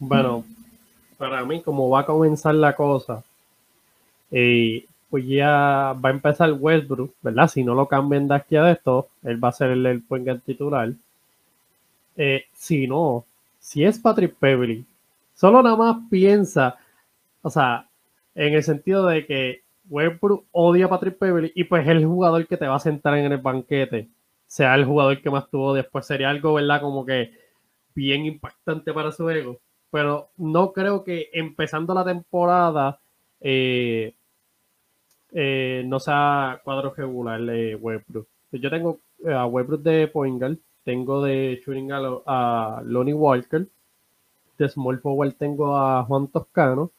[0.00, 0.44] Bueno,
[1.16, 3.22] para mí, como va a comenzar la cosa,
[4.32, 7.46] eh, pues ya va a empezar Westbrook, ¿verdad?
[7.46, 10.92] Si no lo cambian de aquí a esto, él va a ser el, el titular.
[12.16, 13.24] Eh, si no,
[13.60, 14.84] si es Patrick Beverly,
[15.38, 16.76] solo nada más piensa,
[17.42, 17.88] o sea,
[18.34, 22.44] en el sentido de que Westbrook odia a Patrick Beverly y pues es el jugador
[22.48, 24.08] que te va a sentar en el banquete,
[24.46, 26.80] sea el jugador que más tuvo después, sería algo, ¿verdad?
[26.80, 27.30] Como que
[27.94, 29.60] bien impactante para su ego.
[29.90, 33.00] Pero no creo que empezando la temporada
[33.40, 34.14] eh,
[35.30, 38.26] eh, no sea cuadro regular de Westbrook.
[38.52, 43.68] Yo tengo a Westbrook de Poingal, tengo de shooting a, Lonnie Walker,
[44.58, 46.90] de small forward tengo a Juan Toscano,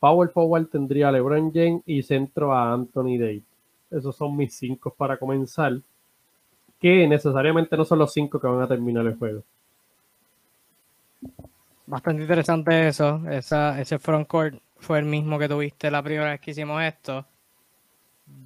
[0.00, 3.44] Power forward tendría a LeBron James y centro a Anthony Davis.
[3.90, 5.78] Esos son mis cinco para comenzar,
[6.80, 9.42] que necesariamente no son los cinco que van a terminar el juego.
[11.86, 13.20] Bastante interesante eso.
[13.28, 17.26] Esa, ese frontcourt fue el mismo que tuviste la primera vez que hicimos esto.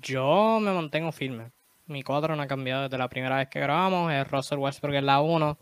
[0.01, 1.53] Yo me mantengo firme.
[1.87, 4.11] Mi cuadro no ha cambiado desde la primera vez que grabamos.
[4.29, 5.59] Russell Westbrook en la 1,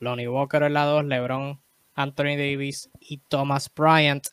[0.00, 1.60] Lonnie Walker en la 2, LeBron,
[2.00, 4.26] Anthony Davis y Thomas Bryant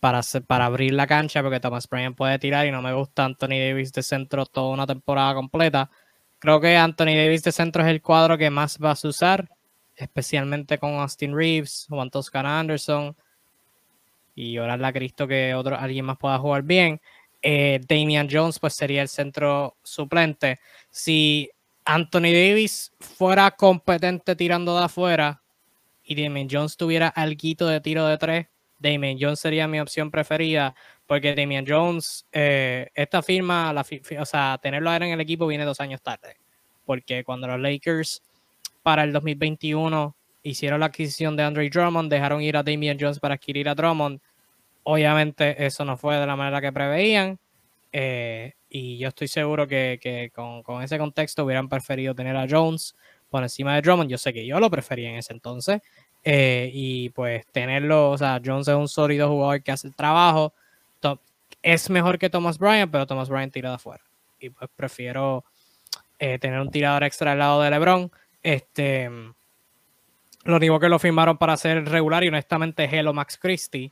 [0.00, 3.58] para, para abrir la cancha porque Thomas Bryant puede tirar y no me gusta Anthony
[3.68, 5.90] Davis de centro toda una temporada completa.
[6.38, 9.48] Creo que Anthony Davis de centro es el cuadro que más vas a usar,
[9.96, 13.16] especialmente con Austin Reeves, Juan Toscana Anderson
[14.34, 17.00] y orarle a Cristo que otro, alguien más pueda jugar bien
[17.44, 20.58] eh, Damian Jones pues sería el centro suplente.
[20.90, 21.50] Si
[21.84, 25.42] Anthony Davis fuera competente tirando de afuera
[26.04, 28.46] y Damian Jones tuviera algo de tiro de tres,
[28.78, 30.74] Damian Jones sería mi opción preferida,
[31.06, 33.86] porque Damian Jones, eh, esta firma, la
[34.20, 36.36] o sea, tenerlo ahora en el equipo viene dos años tarde,
[36.84, 38.22] porque cuando los Lakers
[38.82, 43.34] para el 2021 hicieron la adquisición de Andre Drummond, dejaron ir a Damian Jones para
[43.34, 44.20] adquirir a Drummond,
[44.82, 47.38] obviamente eso no fue de la manera que preveían,
[47.96, 52.96] eh, y yo estoy seguro que, con, ese contexto hubieran preferido tener a Jones
[53.34, 55.82] por encima de Drummond, yo sé que yo lo prefería en ese entonces,
[56.22, 60.54] eh, y pues tenerlo, o sea, Jones es un sólido jugador que hace el trabajo,
[61.60, 64.04] es mejor que Thomas Bryant, pero Thomas Bryant tira de afuera.
[64.38, 65.42] Y pues prefiero
[66.20, 68.12] eh, tener un tirador extra al lado de LeBron.
[68.40, 69.10] Este,
[70.44, 73.90] lo único que lo firmaron para ser regular y honestamente Hello Max Christie.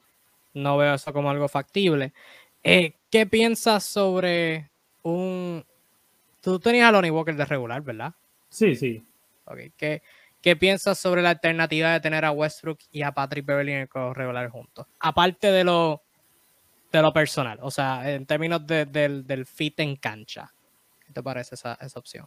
[0.54, 2.12] No veo eso como algo factible.
[2.62, 4.70] Eh, ¿Qué piensas sobre
[5.02, 5.64] un...
[6.42, 8.12] Tú tenías a Lonnie Walker de regular, ¿verdad?
[8.48, 9.02] Sí, sí.
[9.76, 10.02] ¿Qué,
[10.40, 14.14] ¿Qué piensas sobre la alternativa de tener a Westbrook y a Patrick Beverly en el
[14.14, 14.86] regular juntos?
[14.98, 16.02] Aparte de lo
[16.92, 20.52] de lo personal, o sea, en términos del, fit en cancha.
[21.06, 22.26] ¿Qué te parece esa, opción?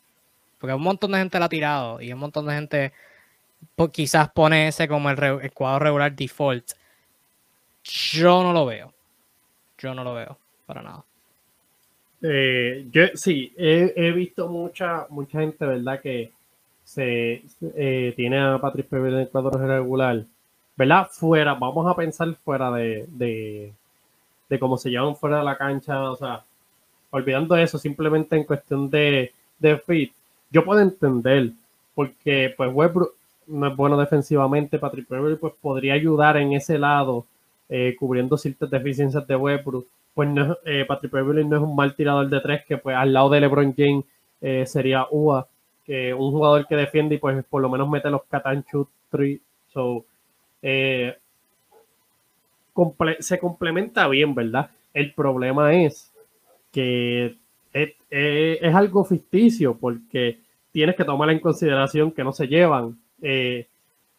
[0.58, 2.94] Porque un montón de gente la ha tirado y un montón de gente
[3.76, 6.72] pues, quizás pone ese como el, cuadro regular default.
[7.84, 8.92] Yo no lo veo.
[9.78, 11.06] Yo no lo veo para nada.
[12.24, 16.02] Eh, yo sí, he, visto mucha, mucha gente, ¿verdad?
[16.02, 16.32] Que
[16.86, 17.44] se
[17.76, 20.24] eh, tiene a Patrick Pever en el cuadro regular,
[20.78, 21.10] ¿verdad?
[21.12, 23.74] Fuera, vamos a pensar fuera de,
[24.50, 26.44] de cómo se llevan fuera de la cancha, o sea,
[27.10, 30.14] olvidando eso, simplemente en cuestión de, de fit,
[30.52, 31.52] yo puedo entender,
[31.94, 33.14] porque pues Westbrook
[33.48, 37.26] no es bueno defensivamente, Patrick Beverly pues podría ayudar en ese lado,
[37.70, 41.96] eh, cubriendo ciertas deficiencias de Westbrook, pues no, eh, Patrick Beverly no es un mal
[41.96, 44.06] tirador de tres, que pues al lado de LeBron James
[44.42, 45.48] eh, sería UA,
[45.86, 48.22] que un jugador que defiende y pues por lo menos mete los
[48.72, 49.40] shoot three,
[49.72, 50.04] so
[50.62, 51.16] eh,
[53.20, 54.70] se complementa bien, ¿verdad?
[54.94, 56.12] El problema es
[56.72, 57.38] que
[57.72, 60.40] es, algo ficticio porque
[60.72, 63.68] tienes que tomar en consideración que no se llevan eh,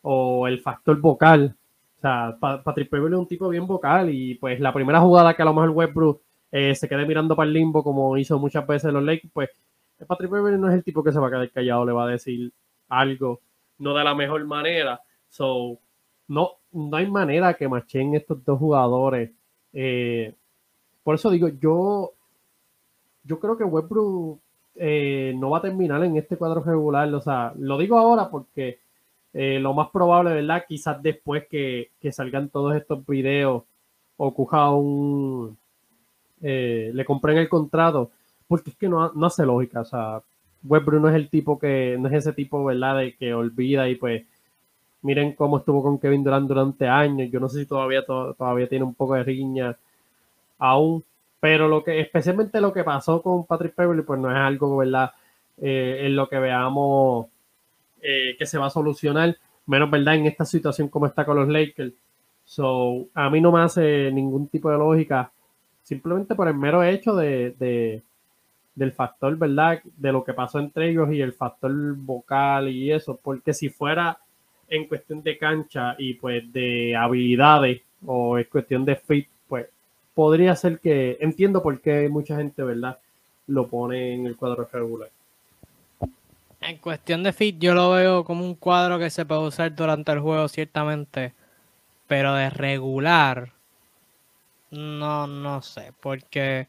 [0.02, 1.54] o el factor vocal.
[1.98, 5.42] O sea, Patrick Beverly es un tipo bien vocal y pues la primera jugada que
[5.42, 6.20] a lo mejor Westbrook
[6.52, 9.50] eh, se quede mirando para el limbo como hizo muchas veces los Lakers, pues
[10.04, 12.10] Patrick Beverly no es el tipo que se va a quedar callado, le va a
[12.10, 12.52] decir
[12.88, 13.40] algo,
[13.78, 15.00] no de la mejor manera.
[15.28, 15.78] So,
[16.28, 19.30] no, no hay manera que machen estos dos jugadores.
[19.72, 20.34] Eh,
[21.02, 22.12] por eso digo, yo,
[23.24, 24.40] yo creo que Westbrook
[24.76, 27.12] eh, no va a terminar en este cuadro regular.
[27.14, 28.80] O sea, lo digo ahora porque
[29.32, 30.64] eh, lo más probable, ¿verdad?
[30.66, 33.64] Quizás después que, salgan todos estos videos
[34.16, 35.56] o coja un.
[36.40, 38.10] le compren el contrato,
[38.48, 39.80] porque es que no, no hace lógica.
[39.80, 40.22] O sea,
[40.64, 42.98] Westbrook no es el tipo que, no es ese tipo, ¿verdad?
[42.98, 44.24] De que olvida y pues
[45.06, 47.30] Miren cómo estuvo con Kevin Durant durante años.
[47.30, 49.76] Yo no sé si todavía, todavía tiene un poco de riña
[50.58, 51.04] aún.
[51.38, 55.12] Pero lo que, especialmente lo que pasó con Patrick Beverly, pues no es algo, ¿verdad?
[55.58, 57.26] Eh, en lo que veamos
[58.02, 59.36] eh, que se va a solucionar.
[59.66, 60.16] Menos, ¿verdad?
[60.16, 61.92] En esta situación como está con los Lakers.
[62.44, 65.30] So, a mí no me hace ningún tipo de lógica.
[65.84, 68.02] Simplemente por el mero hecho de,
[68.76, 69.80] del factor, ¿verdad?
[69.96, 73.18] De lo que pasó entre ellos y el factor vocal y eso.
[73.20, 74.18] Porque si fuera
[74.68, 79.66] en cuestión de cancha y pues de habilidades o es cuestión de fit, pues
[80.14, 82.98] podría ser que entiendo por qué mucha gente, ¿verdad?
[83.48, 85.10] Lo pone en el cuadro regular.
[86.60, 90.12] En cuestión de fit, yo lo veo como un cuadro que se puede usar durante
[90.12, 91.32] el juego, ciertamente,
[92.06, 93.52] pero de regular,
[94.70, 96.66] no, no sé, porque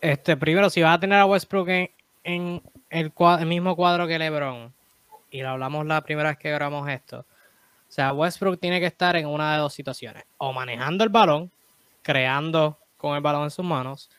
[0.00, 1.68] este primero, si vas a tener a Westbrook
[2.24, 3.12] en, el,
[3.46, 4.72] mismo cuadro que LeBron,
[5.30, 7.20] y lo hablamos la primera vez que grabamos esto.
[7.20, 10.24] O sea, Westbrook tiene que estar en una de dos situaciones.
[10.36, 11.50] O manejando el balón,
[12.02, 14.10] creando con el balón en sus manos.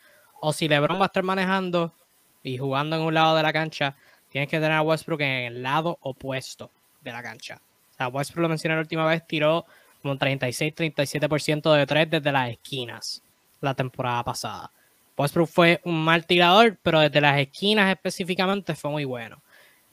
[0.42, 1.94] O si LeBron va a estar manejando
[2.42, 3.96] y jugando en un lado de la cancha,
[4.30, 7.62] tienes que tener a Westbrook en el lado opuesto de la cancha.
[7.92, 9.66] O sea, Westbrook lo mencioné la última vez, tiró
[10.02, 13.22] como 36-37% de tres desde las esquinas
[13.62, 14.72] la temporada pasada.
[15.20, 19.44] Westbrook fue un mal tirador, pero desde las esquinas específicamente fue muy bueno.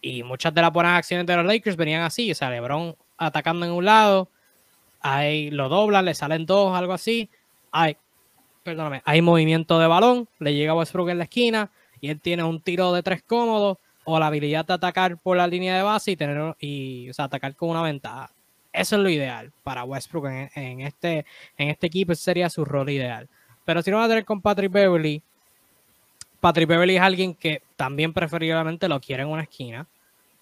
[0.01, 3.67] Y muchas de las buenas acciones de los Lakers venían así, o sea, LeBron atacando
[3.67, 4.31] en un lado,
[5.01, 7.29] ahí lo dobla, le salen dos, algo así,
[7.73, 7.97] hay,
[8.62, 12.61] perdóname, hay movimiento de balón, le llega Westbrook en la esquina y él tiene un
[12.61, 16.17] tiro de tres cómodo o la habilidad de atacar por la línea de base y
[16.17, 18.31] tener y o sea, atacar con una ventaja.
[18.73, 23.29] Eso es lo ideal para Westbrook en, este, en este equipo, sería su rol ideal.
[23.67, 25.21] Pero si no va a tener con Patrick Beverly,
[26.41, 29.87] Patrick Beverly es alguien que también preferiblemente lo quiere en una esquina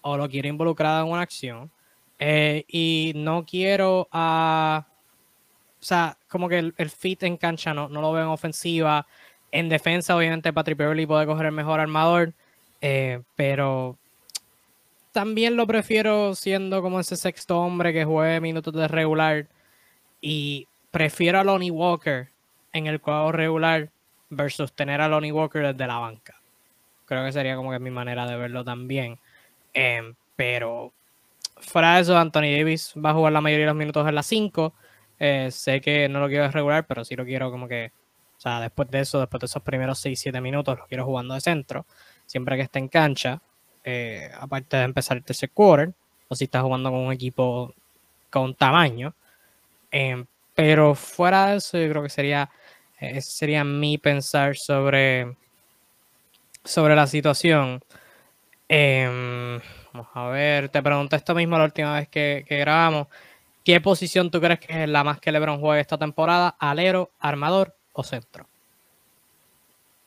[0.01, 1.71] o lo quiere involucrado en una acción.
[2.19, 4.85] Eh, y no quiero a.
[5.81, 9.07] O sea, como que el, fit en cancha no, no lo veo en ofensiva.
[9.51, 12.33] En defensa, obviamente, Patrick Beverly puede coger el mejor armador,
[12.81, 13.97] eh, pero
[15.11, 19.47] también lo prefiero siendo como ese sexto hombre que juegue minutos de regular
[20.21, 22.34] y prefiero a Lonnie Walker
[22.75, 23.89] en el cuadro regular
[24.29, 26.41] versus tener a Lonnie Walker desde la banca.
[27.05, 29.17] Creo que sería como que mi manera de verlo también.
[29.73, 30.91] Em, pero
[31.57, 34.23] fuera de eso, Anthony Davis va a jugar la mayoría de los minutos en la
[34.23, 34.73] 5.
[35.19, 37.93] Eh, sé que no lo quiero regular, pero sí lo quiero como que,
[38.37, 41.41] o sea, después de eso, después de esos primeros 6-7 minutos, lo quiero jugando de
[41.41, 41.85] centro,
[42.25, 43.41] siempre que esté en cancha,
[43.85, 45.93] eh, aparte de empezar el tercer quarter,
[46.27, 47.73] o si está jugando con un equipo
[48.29, 49.13] con tamaño.
[49.91, 52.49] Em, pero fuera de eso, yo creo que sería,
[53.09, 55.35] ese sería mi pensar sobre,
[56.63, 57.81] sobre la situación.
[58.67, 59.59] Em,
[59.93, 63.07] vamos a ver, te pregunté esto mismo la última vez que, grabamos.
[63.63, 66.55] ¿Qué posición tú crees que es la más que LeBron juegue esta temporada?
[66.59, 68.45] ¿Alero, armador o centro?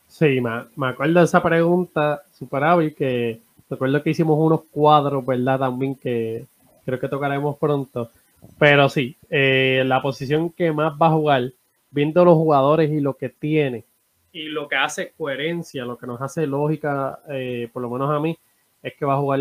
[0.07, 5.25] Sí, me, me acuerdo de esa pregunta super hábil que recuerdo que hicimos unos cuadros,
[5.25, 5.59] ¿verdad?
[5.59, 6.45] También que
[6.85, 8.09] creo que tocaremos pronto.
[8.57, 11.51] Pero sí, eh, la posición que más va a jugar,
[11.91, 13.83] viendo los jugadores y lo que tiene,
[14.31, 18.19] y lo que hace coherencia, lo que nos hace lógica, eh, por lo menos a
[18.19, 18.37] mí,
[18.83, 19.39] es que va a jugar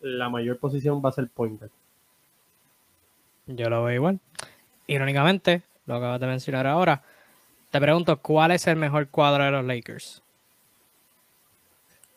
[0.00, 1.70] la mayor posición, va a ser pointer.
[3.46, 4.18] Yo lo veo igual.
[4.88, 7.02] Irónicamente, lo acabas de mencionar ahora,
[7.70, 10.22] te pregunto, ¿cuál es el mejor cuadro de los Lakers?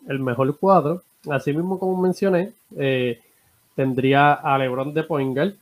[0.07, 3.21] El mejor cuadro, así mismo como mencioné, eh,
[3.75, 5.55] tendría a LeBron de Pointer,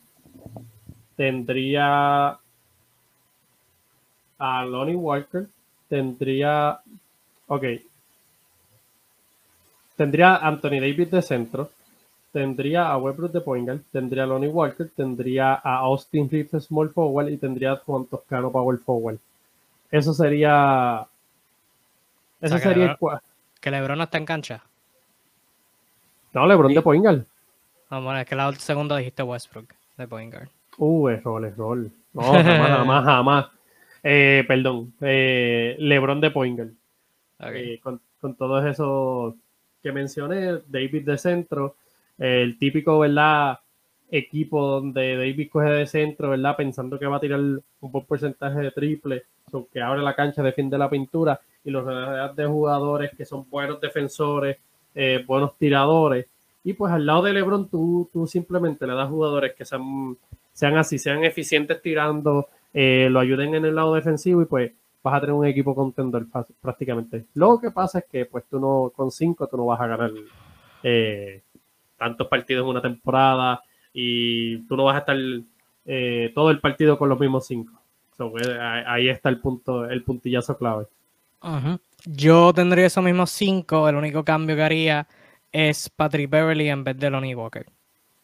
[1.15, 2.37] tendría
[4.39, 5.47] a Lonnie Walker,
[5.89, 6.80] tendría,
[7.47, 7.63] ok,
[9.95, 11.69] tendría a Anthony Davis de centro,
[12.32, 17.30] tendría a Westbrook de point tendría a Lonnie Walker, tendría a Austin Reeves small forward
[17.30, 19.17] y tendría a Juan Toscano power forward.
[19.89, 21.08] Eso sería,
[22.41, 22.97] eso sería el
[23.60, 24.63] que LeBron no está en cancha.
[26.34, 27.06] No, LeBron de point
[27.89, 30.50] No, bueno, es que la segunda dijiste Westbrook de point guard.
[30.78, 31.88] Uh, error, error.
[32.13, 33.45] No, jamás, jamás, jamás.
[34.03, 36.71] Eh, perdón, eh, LeBron de Pointer.
[37.39, 39.36] Eh, con, con, todos esos
[39.81, 41.75] que mencioné, David de centro,
[42.17, 43.60] el típico, ¿verdad?
[44.10, 46.55] Equipo donde David coge de centro, ¿verdad?
[46.55, 49.23] Pensando que va a tirar un buen porcentaje de triple,
[49.71, 51.86] que abre la cancha, defiende la pintura, y los
[52.36, 54.57] de jugadores que son buenos defensores,
[55.27, 56.25] buenos tiradores.
[56.63, 60.17] Y pues al lado de LeBron, tú, tú simplemente le das jugadores que sean,
[60.53, 65.15] sean así, sean eficientes tirando, eh, lo ayuden en el lado defensivo y pues vas
[65.15, 66.27] a tener un equipo contendor
[66.61, 67.25] prácticamente.
[67.33, 70.11] Lo que pasa es que pues tú no, con cinco tú no vas a ganar
[70.83, 71.41] eh,
[71.97, 75.17] tantos partidos en una temporada y tú no vas a estar
[75.87, 77.81] eh, todo el partido con los mismos cinco.
[78.15, 78.47] Pues,
[78.85, 80.85] ahí está el punto, el puntillazo clave.
[82.05, 85.07] Yo tendría esos mismos cinco, el único cambio que haría
[85.51, 87.65] es Patrick Beverly en vez de Lonnie Walker.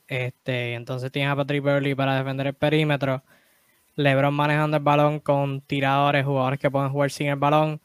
[0.08, 3.24] Este, entonces tienes a Patrick Beverly para defender el perímetro
[3.96, 7.82] LeBron manejando el balón con tiradores, jugadores que pueden jugar sin el balón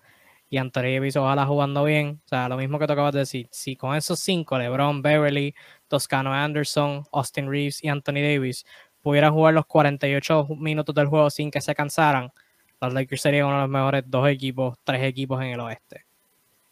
[0.50, 2.20] y Anthony Davis ojalá jugando bien.
[2.24, 3.48] O sea, lo mismo que tú acabas de decir.
[3.50, 5.54] Si con esos cinco, LeBron, Beverly,
[5.88, 8.64] Toscano Anderson, Austin Reeves y Anthony Davis
[9.02, 12.32] pudieran jugar los 48 minutos del juego sin que se cansaran,
[12.80, 16.04] los Lakers serían uno de los mejores dos equipos, tres equipos en el oeste.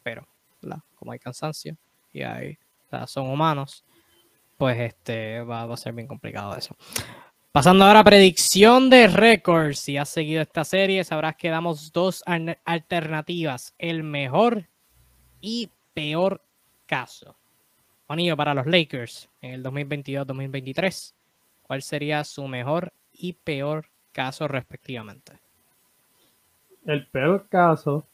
[0.03, 0.27] Pero,
[0.95, 1.77] como hay cansancio
[2.13, 2.57] y hay,
[3.05, 3.83] son humanos,
[4.57, 6.75] pues este va, va a ser bien complicado eso.
[7.57, 9.79] Pasando ahora a predicción de récords.
[9.79, 12.23] Si has seguido esta serie, sabrás que damos dos
[12.65, 14.65] alternativas: el mejor
[15.41, 16.39] y peor
[16.85, 17.35] caso.
[18.05, 21.15] Juanillo, para los Lakers en el 2022-2023,
[21.63, 25.31] ¿cuál sería su mejor y peor caso respectivamente?
[26.85, 28.05] El peor caso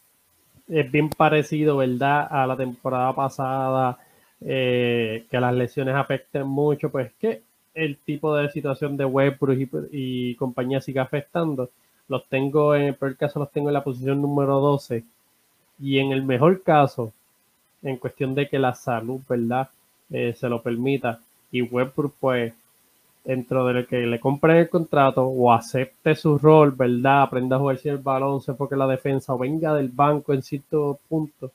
[0.70, 2.28] es bien parecido, ¿verdad?
[2.30, 3.98] A la temporada pasada,
[4.40, 7.42] eh, que las lesiones afecten mucho, pues que
[7.74, 9.58] el tipo de situación de Westbrook
[9.92, 11.70] y, y compañía sigue afectando.
[12.08, 15.04] Los tengo, en el peor caso, los tengo en la posición número 12.
[15.80, 17.12] Y en el mejor caso,
[17.82, 19.68] en cuestión de que la salud, ¿verdad?
[20.10, 21.20] Eh, se lo permita.
[21.50, 22.54] Y Westbrook, pues,
[23.24, 27.22] dentro de que le compre el contrato o acepte su rol, ¿verdad?
[27.22, 30.42] Aprenda a jugar sin el balón, se enfoque la defensa o venga del banco en
[30.42, 31.50] cierto punto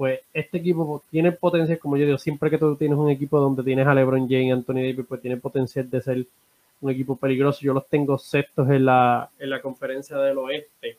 [0.00, 3.62] pues este equipo tiene potencial, como yo digo, siempre que tú tienes un equipo donde
[3.62, 6.26] tienes a LeBron James Anthony Davis, pues tiene potencial de ser
[6.80, 7.60] un equipo peligroso.
[7.60, 10.96] Yo los tengo sextos en la, en la conferencia del oeste.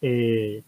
[0.00, 0.62] Eh,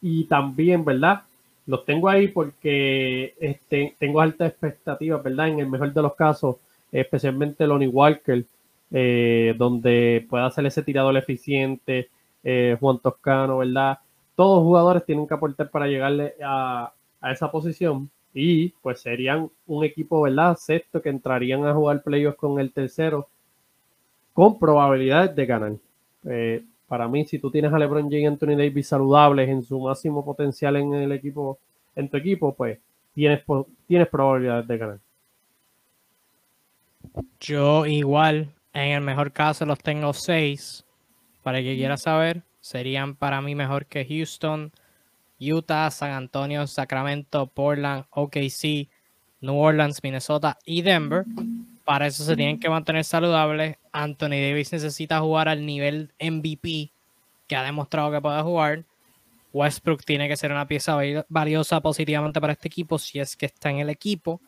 [0.00, 1.22] y también, ¿verdad?
[1.66, 5.48] Los tengo ahí porque este, tengo altas expectativas, ¿verdad?
[5.48, 6.54] En el mejor de los casos,
[6.92, 8.44] especialmente Lonnie Walker,
[8.92, 12.10] eh, donde pueda hacer ese tirador eficiente,
[12.44, 13.98] eh, Juan Toscano, ¿verdad?
[14.40, 19.50] Todos los jugadores tienen que aportar para llegarle a, a esa posición y pues serían
[19.66, 20.56] un equipo, ¿verdad?
[20.56, 23.28] Sexto que entrarían a jugar playoffs con el tercero
[24.32, 25.72] con probabilidades de ganar.
[26.24, 29.78] Eh, para mí, si tú tienes a LeBron James y Anthony Davis saludables en su
[29.78, 31.58] máximo potencial en el equipo,
[31.94, 32.78] en tu equipo, pues
[33.12, 33.42] tienes,
[33.86, 34.98] tienes probabilidades de ganar.
[37.40, 40.82] Yo igual, en el mejor caso los tengo seis.
[41.42, 44.72] Para el que quiera saber, serían para mí mejor que Houston,
[45.40, 48.88] Utah, San Antonio, Sacramento, Portland, OKC,
[49.40, 51.24] New Orleans, Minnesota y Denver.
[51.84, 53.76] Para eso se tienen que mantener saludables.
[53.92, 56.92] Anthony Davis necesita jugar al nivel MVP
[57.46, 58.84] que ha demostrado que puede jugar.
[59.52, 60.96] Westbrook tiene que ser una pieza
[61.28, 64.40] valiosa positivamente para este equipo si es que está en el equipo.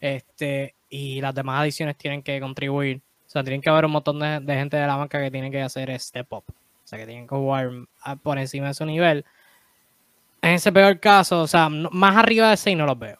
[0.00, 3.00] Este, y las demás adiciones tienen que contribuir.
[3.26, 5.62] O sea, tienen que haber un montón de, gente de la banca que tienen que
[5.62, 6.44] hacer step up.
[6.90, 7.70] O sea, que tienen que jugar
[8.20, 9.24] por encima de su nivel.
[10.42, 13.16] En ese peor caso, o sea, más arriba de 6 no los veo.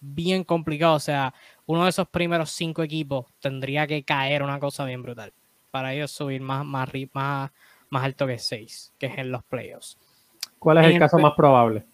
[0.00, 0.94] Bien complicado.
[0.96, 1.32] O sea,
[1.66, 5.32] uno de esos primeros cinco equipos tendría que caer una cosa bien brutal
[5.70, 7.52] para ellos subir más, más, más,
[7.90, 9.96] más alto que 6, que es en los playoffs.
[10.58, 11.84] ¿Cuál es el caso más probable?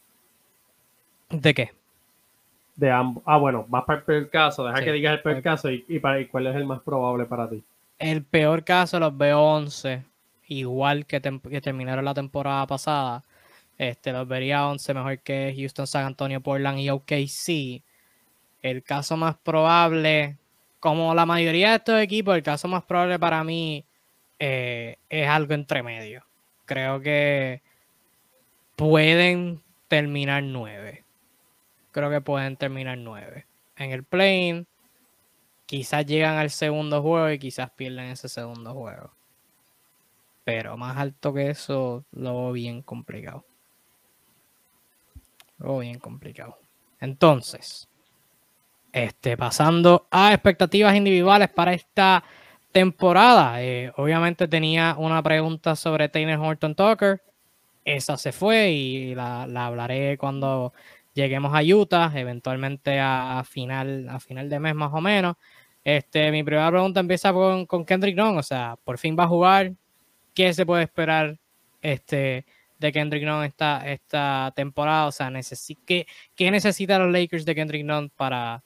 [1.28, 1.72] ¿De qué?
[2.74, 3.22] De ambos.
[3.26, 4.64] Ah, bueno, vas para el peor caso.
[4.64, 7.26] Deja que digas el peor caso y, y, para, y cuál es el más probable
[7.26, 7.62] para ti.
[7.98, 10.04] El peor caso los veo 11,
[10.48, 13.24] igual que, terminaron la temporada pasada.
[13.78, 17.82] Este, los vería 11 mejor que Houston, San Antonio, Portland y OKC.
[18.62, 20.36] El caso más probable,
[20.80, 23.84] como la mayoría de estos equipos, el caso más probable para mí
[24.38, 26.24] eh, es algo entre medio.
[26.66, 27.62] Creo que
[28.76, 31.04] pueden terminar 9.
[31.92, 33.46] Creo que pueden terminar 9.
[33.76, 34.66] En el plane,
[35.66, 39.17] quizás llegan al segundo juego y quizás pierden ese segundo juego.
[40.48, 43.44] Pero más alto que eso, lo veo bien complicado.
[45.60, 46.56] Oh, bien complicado.
[47.00, 47.86] Entonces,
[48.90, 52.24] este, pasando a expectativas individuales para esta
[52.72, 53.62] temporada.
[53.62, 57.20] Eh, obviamente tenía una pregunta sobre Taylor Horton Tucker.
[57.84, 60.72] Esa se fue y la, hablaré cuando
[61.12, 65.36] lleguemos a Utah, eventualmente a, final, a final de mes más o menos.
[65.84, 69.28] Este, mi primera pregunta empieza con, con Kendrick Nunn, o sea, por fin va a
[69.28, 69.74] jugar.
[70.38, 71.36] ¿Qué se puede esperar
[71.82, 72.46] este,
[72.78, 75.08] de Kendrick Nunn esta, esta temporada.
[75.08, 75.32] O sea,
[75.84, 78.62] ¿qué, ¿qué necesitan los Lakers de Kendrick Nunn para,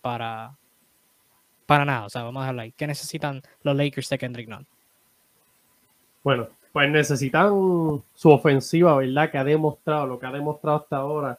[0.00, 0.56] para,
[1.64, 2.06] para nada?
[2.06, 2.72] O sea, vamos a dejarlo ahí.
[2.72, 4.66] ¿Qué necesitan los Lakers de Kendrick Nunn?
[6.24, 7.52] Bueno, pues necesitan
[8.14, 9.30] su ofensiva, ¿verdad?
[9.30, 11.38] Que ha demostrado, lo que ha demostrado hasta ahora,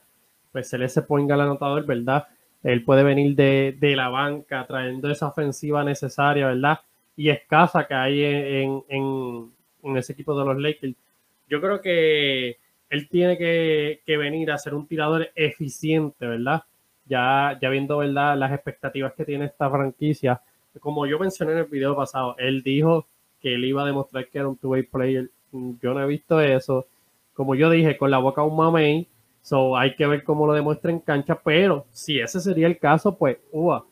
[0.53, 2.25] pues se le se ponga el anotador, ¿verdad?
[2.63, 6.79] Él puede venir de, la banca trayendo esa ofensiva necesaria, ¿verdad?
[7.17, 9.51] Y escasa que hay en,
[9.83, 10.95] en ese equipo de los Lakers
[11.53, 12.57] yo creo que
[12.89, 16.63] él tiene que, venir a ser un tirador eficiente, ¿verdad?
[17.05, 18.37] Ya, ya viendo, ¿verdad?
[18.37, 20.41] Las expectativas que tiene esta franquicia.
[20.79, 23.07] Como yo mencioné en el video pasado, él dijo
[23.41, 25.29] que él iba a demostrar que era un two-way player.
[25.51, 26.87] Yo no he visto eso.
[27.33, 29.07] Como yo dije, con la boca un mamey.
[29.41, 31.39] So, hay que ver cómo lo demuestra en cancha.
[31.43, 33.85] Pero si ese sería el caso, pues, uva,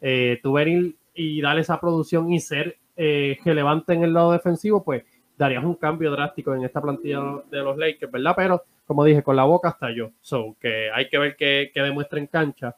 [0.00, 4.82] eh, tú venir y darle esa producción y ser eh, relevante en el lado defensivo,
[4.82, 5.04] pues
[5.36, 7.20] darías un cambio drástico en esta plantilla
[7.50, 8.34] de los Lakers, ¿verdad?
[8.36, 10.10] Pero, como dije, con la boca hasta yo.
[10.20, 12.76] So, que hay que ver qué, demuestra en cancha.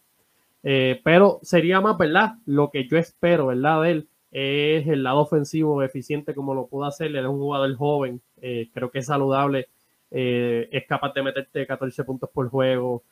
[0.63, 2.35] Eh, pero sería más, ¿verdad?
[2.47, 3.83] Lo que yo espero, ¿verdad?
[3.83, 7.09] De él es el lado ofensivo eficiente como lo pudo hacer.
[7.09, 9.69] Él es un jugador joven, eh, creo que es saludable,
[10.11, 13.03] eh, es capaz de meterte 14 puntos por juego,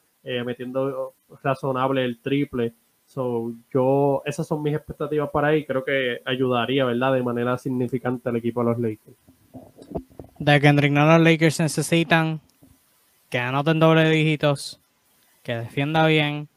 [0.45, 2.75] metiendo razonable el triple.
[3.05, 5.65] So, yo, esas son mis expectativas para ahí.
[5.65, 7.15] Creo que ayudaría, ¿verdad?
[7.15, 9.17] De manera significante al equipo de los Lakers.
[10.39, 12.41] De Kendrick no los Lakers necesitan
[13.31, 14.81] que anoten doble dígitos,
[15.43, 16.49] que defienda bien,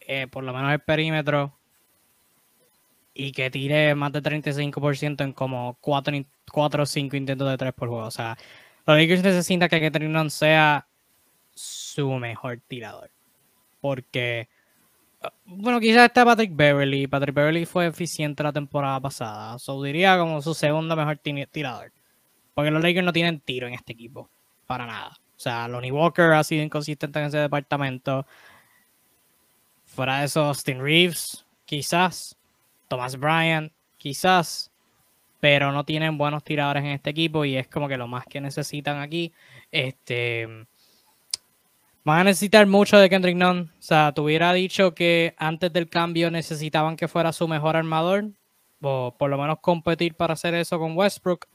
[0.00, 1.52] eh, por lo menos el perímetro,
[3.14, 7.88] y que tire más de 35% en como 4, o 5 intentos de 3 por
[7.88, 8.04] juego.
[8.04, 8.36] O sea,
[8.86, 10.86] los Lakers necesitan que Kendrick sea
[11.54, 13.10] su mejor tirador.
[13.80, 14.48] Porque
[15.44, 17.06] bueno, quizás está Patrick Beverly.
[17.06, 19.58] Patrick Beverly fue eficiente la temporada pasada.
[19.58, 21.92] So diría como su segundo mejor tirador.
[22.58, 24.28] Porque los Lakers no tienen tiro en este equipo.
[24.66, 25.10] Para nada.
[25.10, 28.26] O sea, Lonnie Walker ha sido inconsistente en ese departamento.
[29.84, 32.36] Fuera de eso, Austin Reeves, quizás.
[32.88, 34.72] Thomas Bryant, quizás.
[35.38, 38.40] Pero no tienen buenos tiradores en este equipo y es como que lo más que
[38.40, 39.32] necesitan aquí.
[39.70, 40.66] Este
[42.02, 43.70] Van a necesitar mucho de Kendrick Nunn.
[43.78, 48.32] O sea, te hubiera dicho que antes del cambio necesitaban que fuera su mejor armador.
[48.82, 51.46] o por lo menos competir para hacer eso con Westbrook.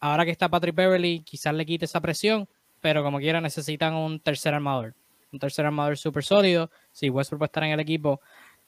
[0.00, 2.48] Ahora que está Patrick Beverly, quizás le quite esa presión,
[2.80, 4.94] pero como quiera necesitan un tercer armador.
[5.32, 6.70] Un tercer armador súper sólido.
[6.92, 8.20] Si Westbrook va estar en el equipo,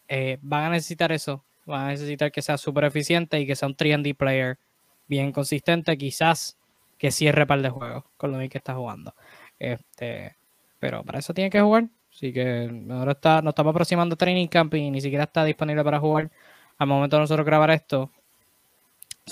[0.08, 1.44] eh, van a necesitar eso.
[1.66, 4.58] Van a necesitar que sea súper eficiente y que sea un 3D player
[5.06, 5.96] bien consistente.
[5.98, 6.56] Quizás
[6.98, 9.14] que cierre par de juegos con lo bien que está jugando.
[9.58, 10.36] Este,
[10.78, 11.88] pero para eso tiene que jugar.
[12.10, 15.84] Así que ahora está, nos estamos aproximando a Training Camp y ni siquiera está disponible
[15.84, 16.30] para jugar.
[16.78, 18.10] Al momento de nosotros grabar esto,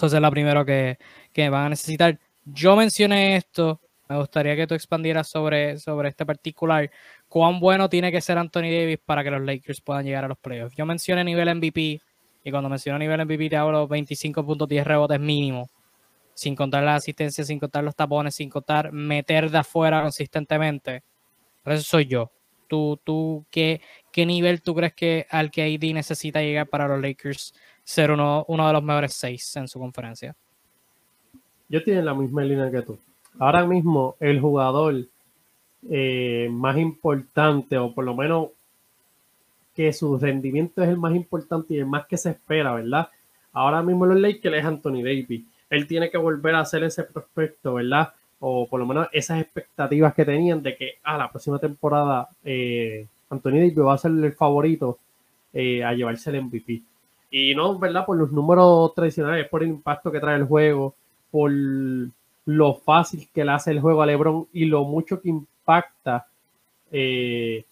[0.04, 0.98] eso es lo primero que,
[1.32, 2.18] que van a necesitar.
[2.44, 6.90] Yo mencioné esto, me gustaría que tú expandieras sobre, sobre este particular.
[7.28, 10.38] ¿Cuán bueno tiene que ser Anthony Davis para que los Lakers puedan llegar a los
[10.38, 10.76] playoffs?
[10.76, 12.00] Yo mencioné nivel MVP
[12.44, 15.68] y cuando menciono nivel MVP te hablo 25.10 rebotes mínimo
[16.36, 21.02] sin contar la asistencia, sin contar los tapones, sin contar meter de afuera consistentemente.
[21.62, 22.30] Pero eso soy yo.
[22.68, 23.80] ¿Tú, tú qué,
[24.12, 27.54] qué nivel tú crees que al que AD necesita llegar para los Lakers
[27.86, 30.34] ser uno, uno de los mejores seis en su conferencia?
[31.68, 32.98] Yo tengo la misma línea que tú.
[33.38, 35.06] Ahora mismo el jugador
[35.88, 38.48] eh, más importante, o por lo menos
[39.74, 43.08] que su rendimiento es el más importante y el más que se espera, ¿verdad?
[43.52, 47.74] Ahora mismo los Lakers es Anthony Davis él tiene que volver a hacer ese prospecto,
[47.74, 48.12] ¿verdad?
[48.38, 52.28] O por lo menos esas expectativas que tenían de que a ah, la próxima temporada
[52.44, 54.98] eh, Anthony Davis va a ser el favorito
[55.52, 56.82] eh, a llevarse el MVP.
[57.38, 58.06] Y no, ¿verdad?
[58.06, 60.94] Por los números tradicionales, por el impacto que trae el juego,
[61.30, 66.28] por lo fácil que le hace el juego a LeBron y lo mucho que impacta
[66.90, 67.62] eh,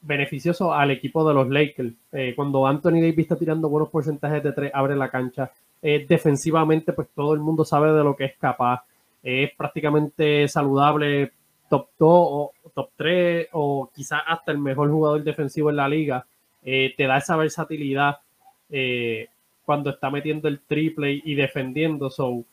[0.00, 1.92] beneficioso al equipo de los Lakers.
[2.34, 5.50] cuando Anthony Davis está tirando buenos porcentajes de tres, abre la cancha,
[5.82, 8.82] defensivamente, pues todo el mundo sabe de lo que es capaz.
[9.22, 11.32] Es prácticamente saludable,
[11.68, 16.24] top 2 o top 3 o quizás hasta el mejor jugador defensivo en la liga.
[16.62, 18.20] Eh, te da esa versatilidad
[18.70, 19.28] eh,
[19.64, 22.10] cuando está metiendo el triple y defendiendo.
[22.10, 22.44] So,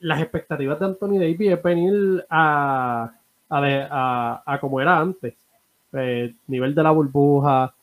[0.00, 3.12] las expectativas de Anthony Davis es venir a,
[3.48, 5.34] a, como era antes.
[5.92, 7.74] Eh, nivel de la burbuja,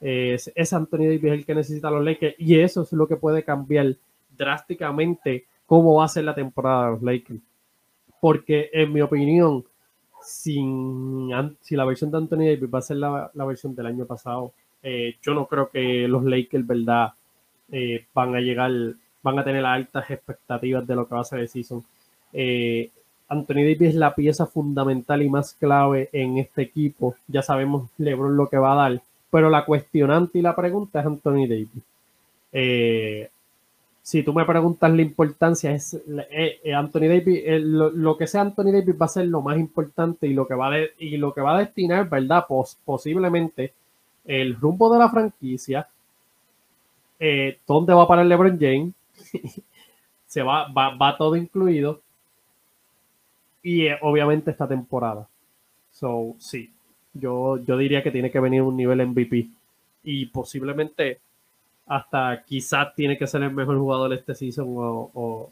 [0.00, 3.94] es, Anthony Davis el que necesita los Lakers y eso es lo que puede cambiar
[4.36, 7.40] drásticamente cómo va a ser la temporada de los Lakers.
[8.20, 9.64] Porque en mi opinión,
[10.22, 11.30] sin,
[11.60, 14.52] si la versión de Anthony Davis va a ser la, versión del año pasado,
[14.82, 17.12] eh, yo no creo que los Lakers, verdad,
[17.70, 18.72] eh, van a llegar,
[19.22, 21.84] van a tener altas expectativas de lo que va a ser el season.
[22.32, 22.90] Eh,
[23.28, 27.14] Anthony Davis es la pieza fundamental y más clave en este equipo.
[27.28, 31.06] Ya sabemos LeBron lo que va a dar pero la cuestionante y la pregunta es
[31.06, 31.68] Anthony Davis.
[34.02, 35.96] Si tú me preguntas la importancia, es
[36.74, 40.48] Anthony Davis, lo, que sea Anthony Davis va a ser lo más importante y lo
[40.48, 42.44] que va, y lo que va a destinar, ¿verdad?
[42.84, 43.72] posiblemente
[44.24, 45.88] el rumbo de la franquicia,
[47.66, 48.94] dónde va a parar LeBron James,
[50.26, 52.00] se va, va, va, todo incluido,
[53.62, 55.28] y obviamente esta temporada.
[55.90, 56.72] So, sí,
[57.14, 59.48] yo, yo diría que tiene que venir un nivel MVP.
[60.04, 61.20] Y posiblemente
[61.86, 65.50] hasta quizás tiene que ser el mejor jugador este season o,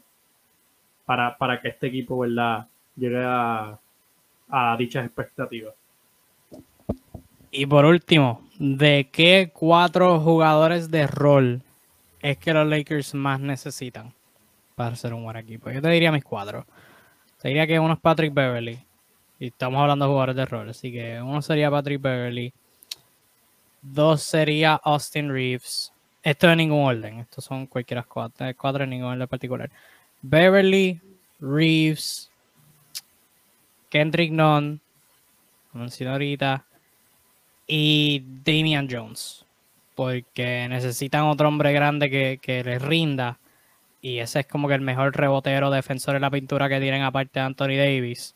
[1.05, 2.67] para, para, que este equipo ¿verdad?
[2.95, 3.77] llegue a,
[4.49, 5.73] a dichas expectativas.
[7.51, 11.63] Y por último, ¿de qué cuatro jugadores de rol
[12.21, 14.13] es que los Lakers más necesitan
[14.75, 15.71] para ser un buen equipo?
[15.71, 16.65] Yo te diría mis cuatro.
[17.41, 18.79] Te diría que uno es Patrick Beverly,
[19.39, 20.69] y estamos hablando de jugadores de rol.
[20.69, 22.53] Así que uno sería Patrick Beverly.
[23.81, 25.93] Dos sería Austin Reeves.
[26.21, 27.19] Esto en ningún orden.
[27.19, 29.71] Estos son cualquiera cuatro, eh, cuatro en ningún orden particular.
[30.21, 30.99] Beverly,
[31.39, 32.29] Reeves,
[33.89, 34.81] Kendrick Nunn,
[35.71, 36.65] como ahorita,
[37.69, 39.45] y Damian Jones.
[39.95, 43.39] Porque necesitan otro hombre grande que, que les rinda.
[44.01, 47.39] Y ese es como que el mejor rebotero defensor en la pintura que tienen aparte
[47.39, 48.35] de Anthony Davis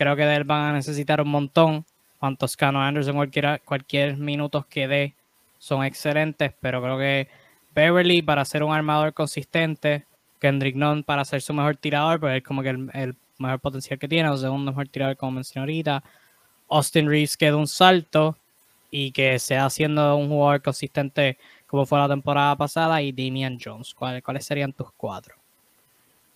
[0.00, 1.84] creo que de él van a necesitar un montón.
[2.20, 5.14] Juan Toscano Anderson, cualquier, cualquier minutos que dé,
[5.58, 7.28] son excelentes, pero creo que
[7.74, 10.06] Beverly para ser un armador consistente,
[10.38, 14.08] Kendrick Nunn para ser su mejor tirador, porque es como que el, mejor potencial que
[14.08, 16.02] tiene, o segundo mejor tirador, como mencioné ahorita.
[16.70, 18.36] Austin Reeves que un salto
[18.90, 21.36] y que sea siendo un jugador consistente
[21.70, 23.94] como fue la temporada pasada, y Damian Jones.
[23.94, 25.36] ¿Cuáles, cuáles serían tus cuatro?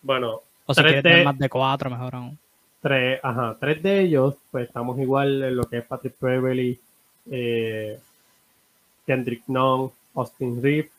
[0.01, 2.39] Bueno, o si quieres tener más de cuatro, mejor aún.
[2.81, 6.79] Tres, ajá, tres de ellos, pues estamos igual en lo que es Patrick Beverly,
[7.33, 7.99] eh,
[9.05, 10.93] Kendrick Nunn, Austin Reeves.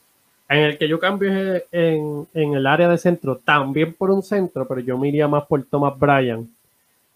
[0.49, 4.67] En el que yo cambio es en, el área de centro, también por un centro,
[4.67, 6.47] pero yo me iría más por Thomas Bryan.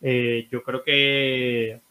[0.01, 1.81] Eh, yo creo que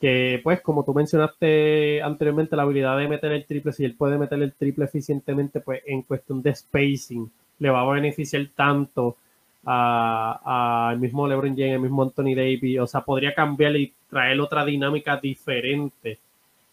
[0.00, 4.16] que pues como tú mencionaste anteriormente, la habilidad de meter el triple, si él puede
[4.16, 9.16] meter el triple eficientemente, pues en cuestión de spacing, le va a beneficiar tanto
[9.62, 14.64] al mismo LeBron James, al mismo Anthony Davis, o sea, podría cambiar y traer otra
[14.64, 16.18] dinámica diferente.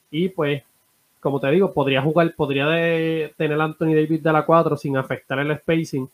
[0.09, 0.63] Y pues,
[1.19, 2.65] como te digo, podría jugar, podría
[3.35, 6.09] tener a Anthony Davis de la 4 sin afectar el spacing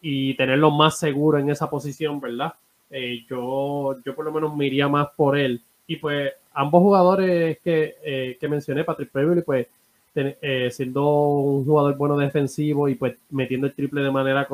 [0.00, 2.54] y tenerlo más seguro en esa posición, ¿verdad?
[2.90, 7.58] Eh, yo, yo por lo menos me iría más por él y pues ambos jugadores
[7.64, 9.66] que, eh, que mencioné, Patrick Beverly, pues
[10.14, 14.48] eh, siendo un jugador bueno defensivo y pues metiendo el triple de manera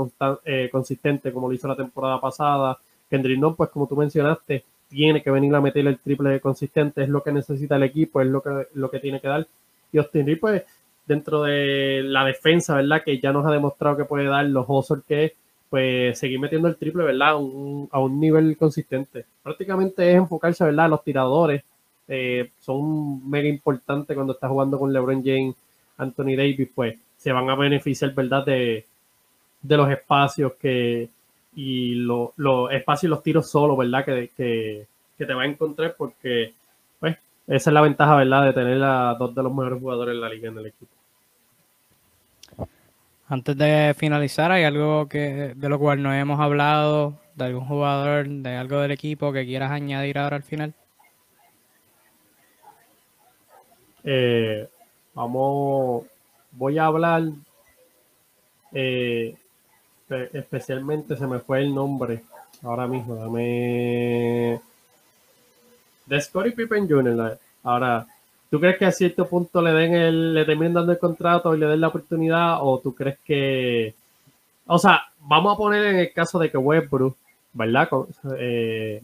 [0.44, 2.78] eh, consistente como lo hizo la temporada pasada.
[3.10, 7.08] Kendrick no, pues como tú mencionaste, tiene que venir a meter el triple consistente, es
[7.08, 9.46] lo que necesita el equipo, es lo que, lo que tiene que dar.
[9.92, 10.62] Y Austin Reed, pues
[11.06, 13.02] dentro de la defensa, ¿verdad?
[13.04, 15.32] Que ya nos ha demostrado que puede dar los Osor que es,
[15.70, 17.36] pues seguir metiendo el triple, ¿verdad?
[17.36, 19.24] Un, a un nivel consistente.
[19.42, 20.90] Prácticamente es enfocarse, ¿verdad?
[20.90, 21.62] Los tiradores.
[22.06, 25.54] Eh, son mega importantes cuando está jugando con LeBron James,
[25.96, 28.44] Anthony Davis, pues se van a beneficiar, ¿verdad?
[28.44, 28.84] De,
[29.62, 31.08] de los espacios que
[31.56, 32.30] y los
[32.72, 34.04] espacios y los tiros solos, ¿verdad?
[34.04, 34.86] Que, que,
[35.16, 36.52] que, te va a encontrar porque,
[36.98, 38.46] pues, esa es la ventaja, ¿verdad?
[38.46, 40.93] De tener a dos de los mejores jugadores en la liga en el equipo.
[43.26, 47.18] Antes de finalizar, ¿hay algo que de lo cual no hemos hablado?
[47.34, 50.74] ¿De algún jugador, de algo del equipo que quieras añadir ahora al final?
[54.04, 54.68] Eh,
[55.14, 56.04] vamos,
[56.52, 57.22] voy a hablar,
[58.72, 59.34] eh,
[60.32, 62.22] especialmente se me fue el nombre
[62.62, 64.60] ahora mismo, dame...
[66.06, 67.38] De Scottie Pippen Jr.
[67.62, 68.06] Ahora,
[68.54, 71.58] ¿Tú crees que a cierto punto le den el, le terminen dando el contrato y
[71.58, 72.58] le den la oportunidad?
[72.60, 73.96] ¿O tú crees que.
[74.64, 77.16] O sea, vamos a poner en el caso de que Westbrook,
[77.52, 77.88] ¿verdad?
[78.38, 79.02] Eh,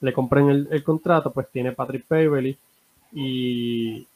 [0.00, 2.56] le compren el, contrato, pues tiene Patrick Beverly
[3.12, 4.06] y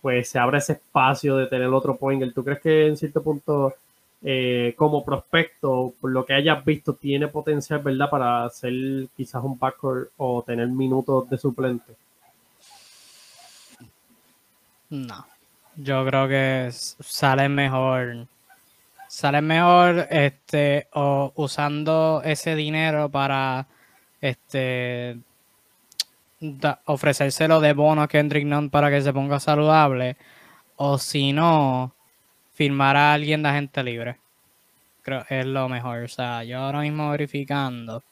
[0.00, 2.32] pues se abre ese espacio de tener otro point.
[2.32, 3.74] ¿Tú crees que en cierto punto,
[4.22, 8.08] eh, como prospecto, por lo que hayas visto, tiene potencial, ¿verdad?
[8.08, 8.72] Para ser
[9.14, 11.92] quizás un backcourt o tener minutos de suplente?
[14.90, 15.26] No.
[15.76, 18.26] Yo creo que sale mejor.
[19.08, 23.66] Sale mejor este o usando ese dinero para
[24.20, 25.18] este
[26.86, 30.16] ofrecérselo de bono a Kendrick Nunn para que se ponga saludable
[30.76, 31.94] o si no
[32.52, 34.18] firmar a alguien de agente libre.
[35.02, 36.04] Creo que es lo mejor.
[36.04, 38.02] O sea, yo ahora mismo verificando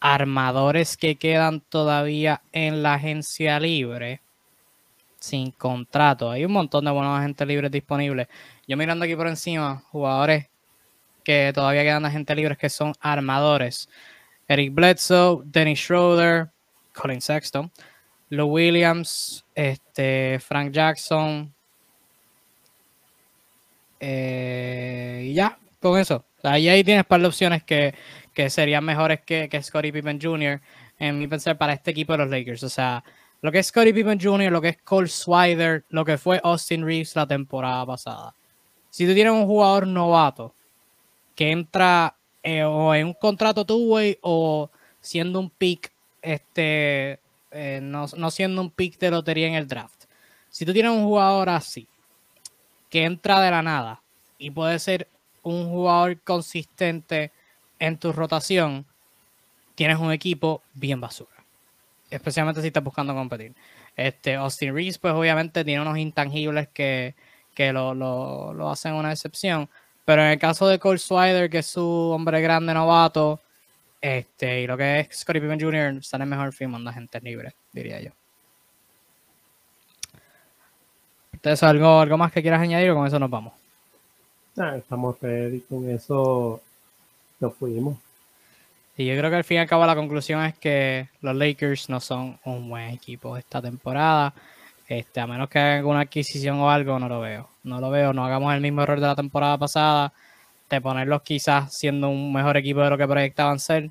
[0.00, 4.20] armadores que quedan todavía en la agencia libre
[5.20, 6.30] sin contrato.
[6.30, 8.28] Hay un montón de buenos agentes libres disponibles.
[8.66, 10.48] Yo mirando aquí por encima, jugadores
[11.22, 13.88] que todavía quedan agentes libres que son armadores.
[14.48, 16.50] Eric Bledsoe, Dennis Schroeder,
[16.92, 17.70] Colin Sexton,
[18.30, 21.54] Lou Williams, este, Frank Jackson.
[24.00, 26.24] Eh, y ya, con eso.
[26.42, 27.94] Ahí, ahí tienes par de opciones que,
[28.48, 30.62] serían mejores que, que Scottie Pippen Jr.
[30.98, 32.62] en mi pensar para este equipo de los Lakers.
[32.62, 33.04] O sea,
[33.42, 36.84] lo que es Scottie Pippen Jr., lo que es Cole Swider, lo que fue Austin
[36.84, 38.34] Reeves la temporada pasada.
[38.90, 40.54] Si tú tienes un jugador novato
[41.34, 44.70] que entra eh, o en un contrato two-way o
[45.00, 47.18] siendo un pick, este,
[47.50, 50.04] eh, no, no siendo un pick de lotería en el draft.
[50.50, 51.88] Si tú tienes un jugador así,
[52.90, 54.02] que entra de la nada
[54.36, 55.08] y puede ser
[55.42, 57.32] un jugador consistente
[57.78, 58.84] en tu rotación,
[59.76, 61.39] tienes un equipo bien basura
[62.10, 63.54] especialmente si estás buscando competir.
[63.96, 67.14] Este, Austin Reeves, pues obviamente tiene unos intangibles que,
[67.72, 69.68] lo, hacen una excepción.
[70.04, 73.40] Pero en el caso de Cole Swider, que es su hombre grande novato,
[74.00, 78.00] este, y lo que es Scottie Pippen Jr., sale mejor firmando a gente libre, diría
[78.00, 78.10] yo.
[81.32, 83.54] Entonces, ¿algo, ¿algo más que quieras añadir o con eso nos vamos?
[84.58, 86.60] Ah, estamos ready, con eso
[87.38, 87.96] nos fuimos.
[89.00, 91.88] Y yo creo que al fin y al cabo la conclusión es que los Lakers
[91.88, 94.34] no son un buen equipo esta temporada.
[94.86, 97.48] Este, a menos que hagan alguna adquisición o algo, no lo veo.
[97.62, 100.12] No lo veo, no hagamos el mismo error de la temporada pasada,
[100.68, 103.90] de ponerlos quizás siendo un mejor equipo de lo que proyectaban ser.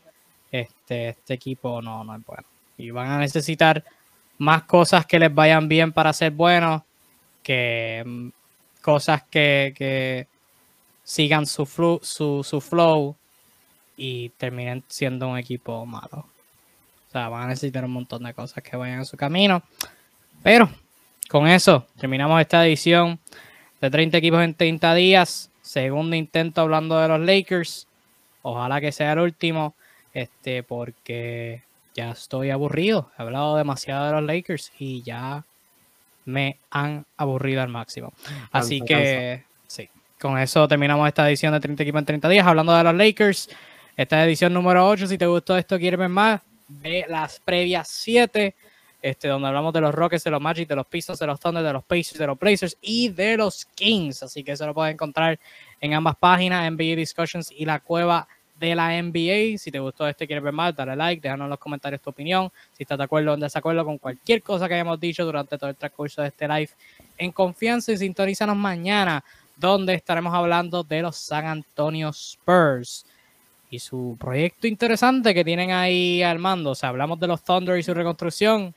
[0.51, 2.43] Este, este equipo no, no es bueno.
[2.77, 3.83] Y van a necesitar
[4.37, 6.83] más cosas que les vayan bien para ser buenos
[7.41, 8.27] que mm,
[8.83, 10.27] cosas que, que
[11.03, 11.65] sigan su,
[12.03, 13.15] su, su flow
[13.99, 16.25] y terminen siendo un equipo malo.
[17.09, 19.61] O sea, van a necesitar un montón de cosas que vayan a su camino.
[20.41, 20.69] Pero
[21.27, 23.19] con eso terminamos esta edición
[23.81, 25.51] de 30 equipos en 30 días.
[25.61, 27.87] Segundo intento hablando de los Lakers.
[28.41, 29.75] Ojalá que sea el último.
[30.13, 31.61] Este, porque
[31.93, 33.11] ya estoy aburrido.
[33.17, 35.43] He hablado demasiado de los Lakers y ya
[36.25, 38.13] me han aburrido al máximo.
[38.51, 39.89] Así que, sí,
[40.19, 43.49] con eso terminamos esta edición de 30 equipos en 30 días hablando de los Lakers.
[43.99, 45.07] Esta es edición número 8.
[45.07, 46.39] Si te gustó esto, quieres ver más,
[46.69, 48.55] ve las previas 7.
[49.01, 51.61] Este, donde hablamos de los Rockets, de los Magic, de los Pistons, de los Thunder,
[51.61, 54.23] de los Pacers, de los Blazers y de los Kings.
[54.23, 55.37] Así que eso lo puedes encontrar
[55.81, 58.25] en ambas páginas, NBA Discussions y la cueva
[58.57, 59.57] de la NBA.
[59.57, 62.49] Si te gustó este quieres ver más, dale like, déjanos en los comentarios tu opinión.
[62.77, 65.71] Si estás de acuerdo o en desacuerdo con cualquier cosa que hayamos dicho durante todo
[65.71, 66.69] el transcurso de este live,
[67.17, 69.21] en confianza y sintonízanos mañana,
[69.57, 73.05] donde estaremos hablando de los San Antonio Spurs
[73.69, 76.71] y su proyecto interesante que tienen ahí armando.
[76.71, 78.73] O sea, hablamos de los Thunder y su reconstrucción.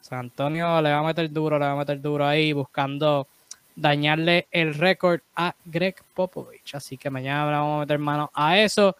[0.00, 3.26] San Antonio le va a meter duro, le va a meter duro ahí buscando
[3.74, 6.74] dañarle el récord a Greg Popovich.
[6.74, 8.96] Así que mañana vamos a meter mano a eso.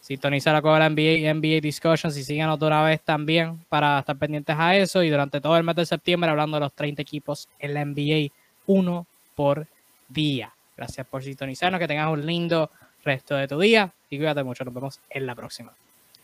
[0.00, 4.16] Sintoniza la cueva de la NBA, NBA Discussions y síganos una vez también para estar
[4.16, 5.02] pendientes a eso.
[5.02, 8.30] Y durante todo el mes de septiembre hablando de los 30 equipos en la NBA,
[8.66, 9.66] uno por
[10.08, 10.52] día.
[10.76, 12.70] Gracias por sintonizarnos, que tengas un lindo
[13.04, 14.64] resto de tu día y cuídate mucho.
[14.64, 15.72] Nos vemos en la próxima.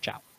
[0.01, 0.30] Chao.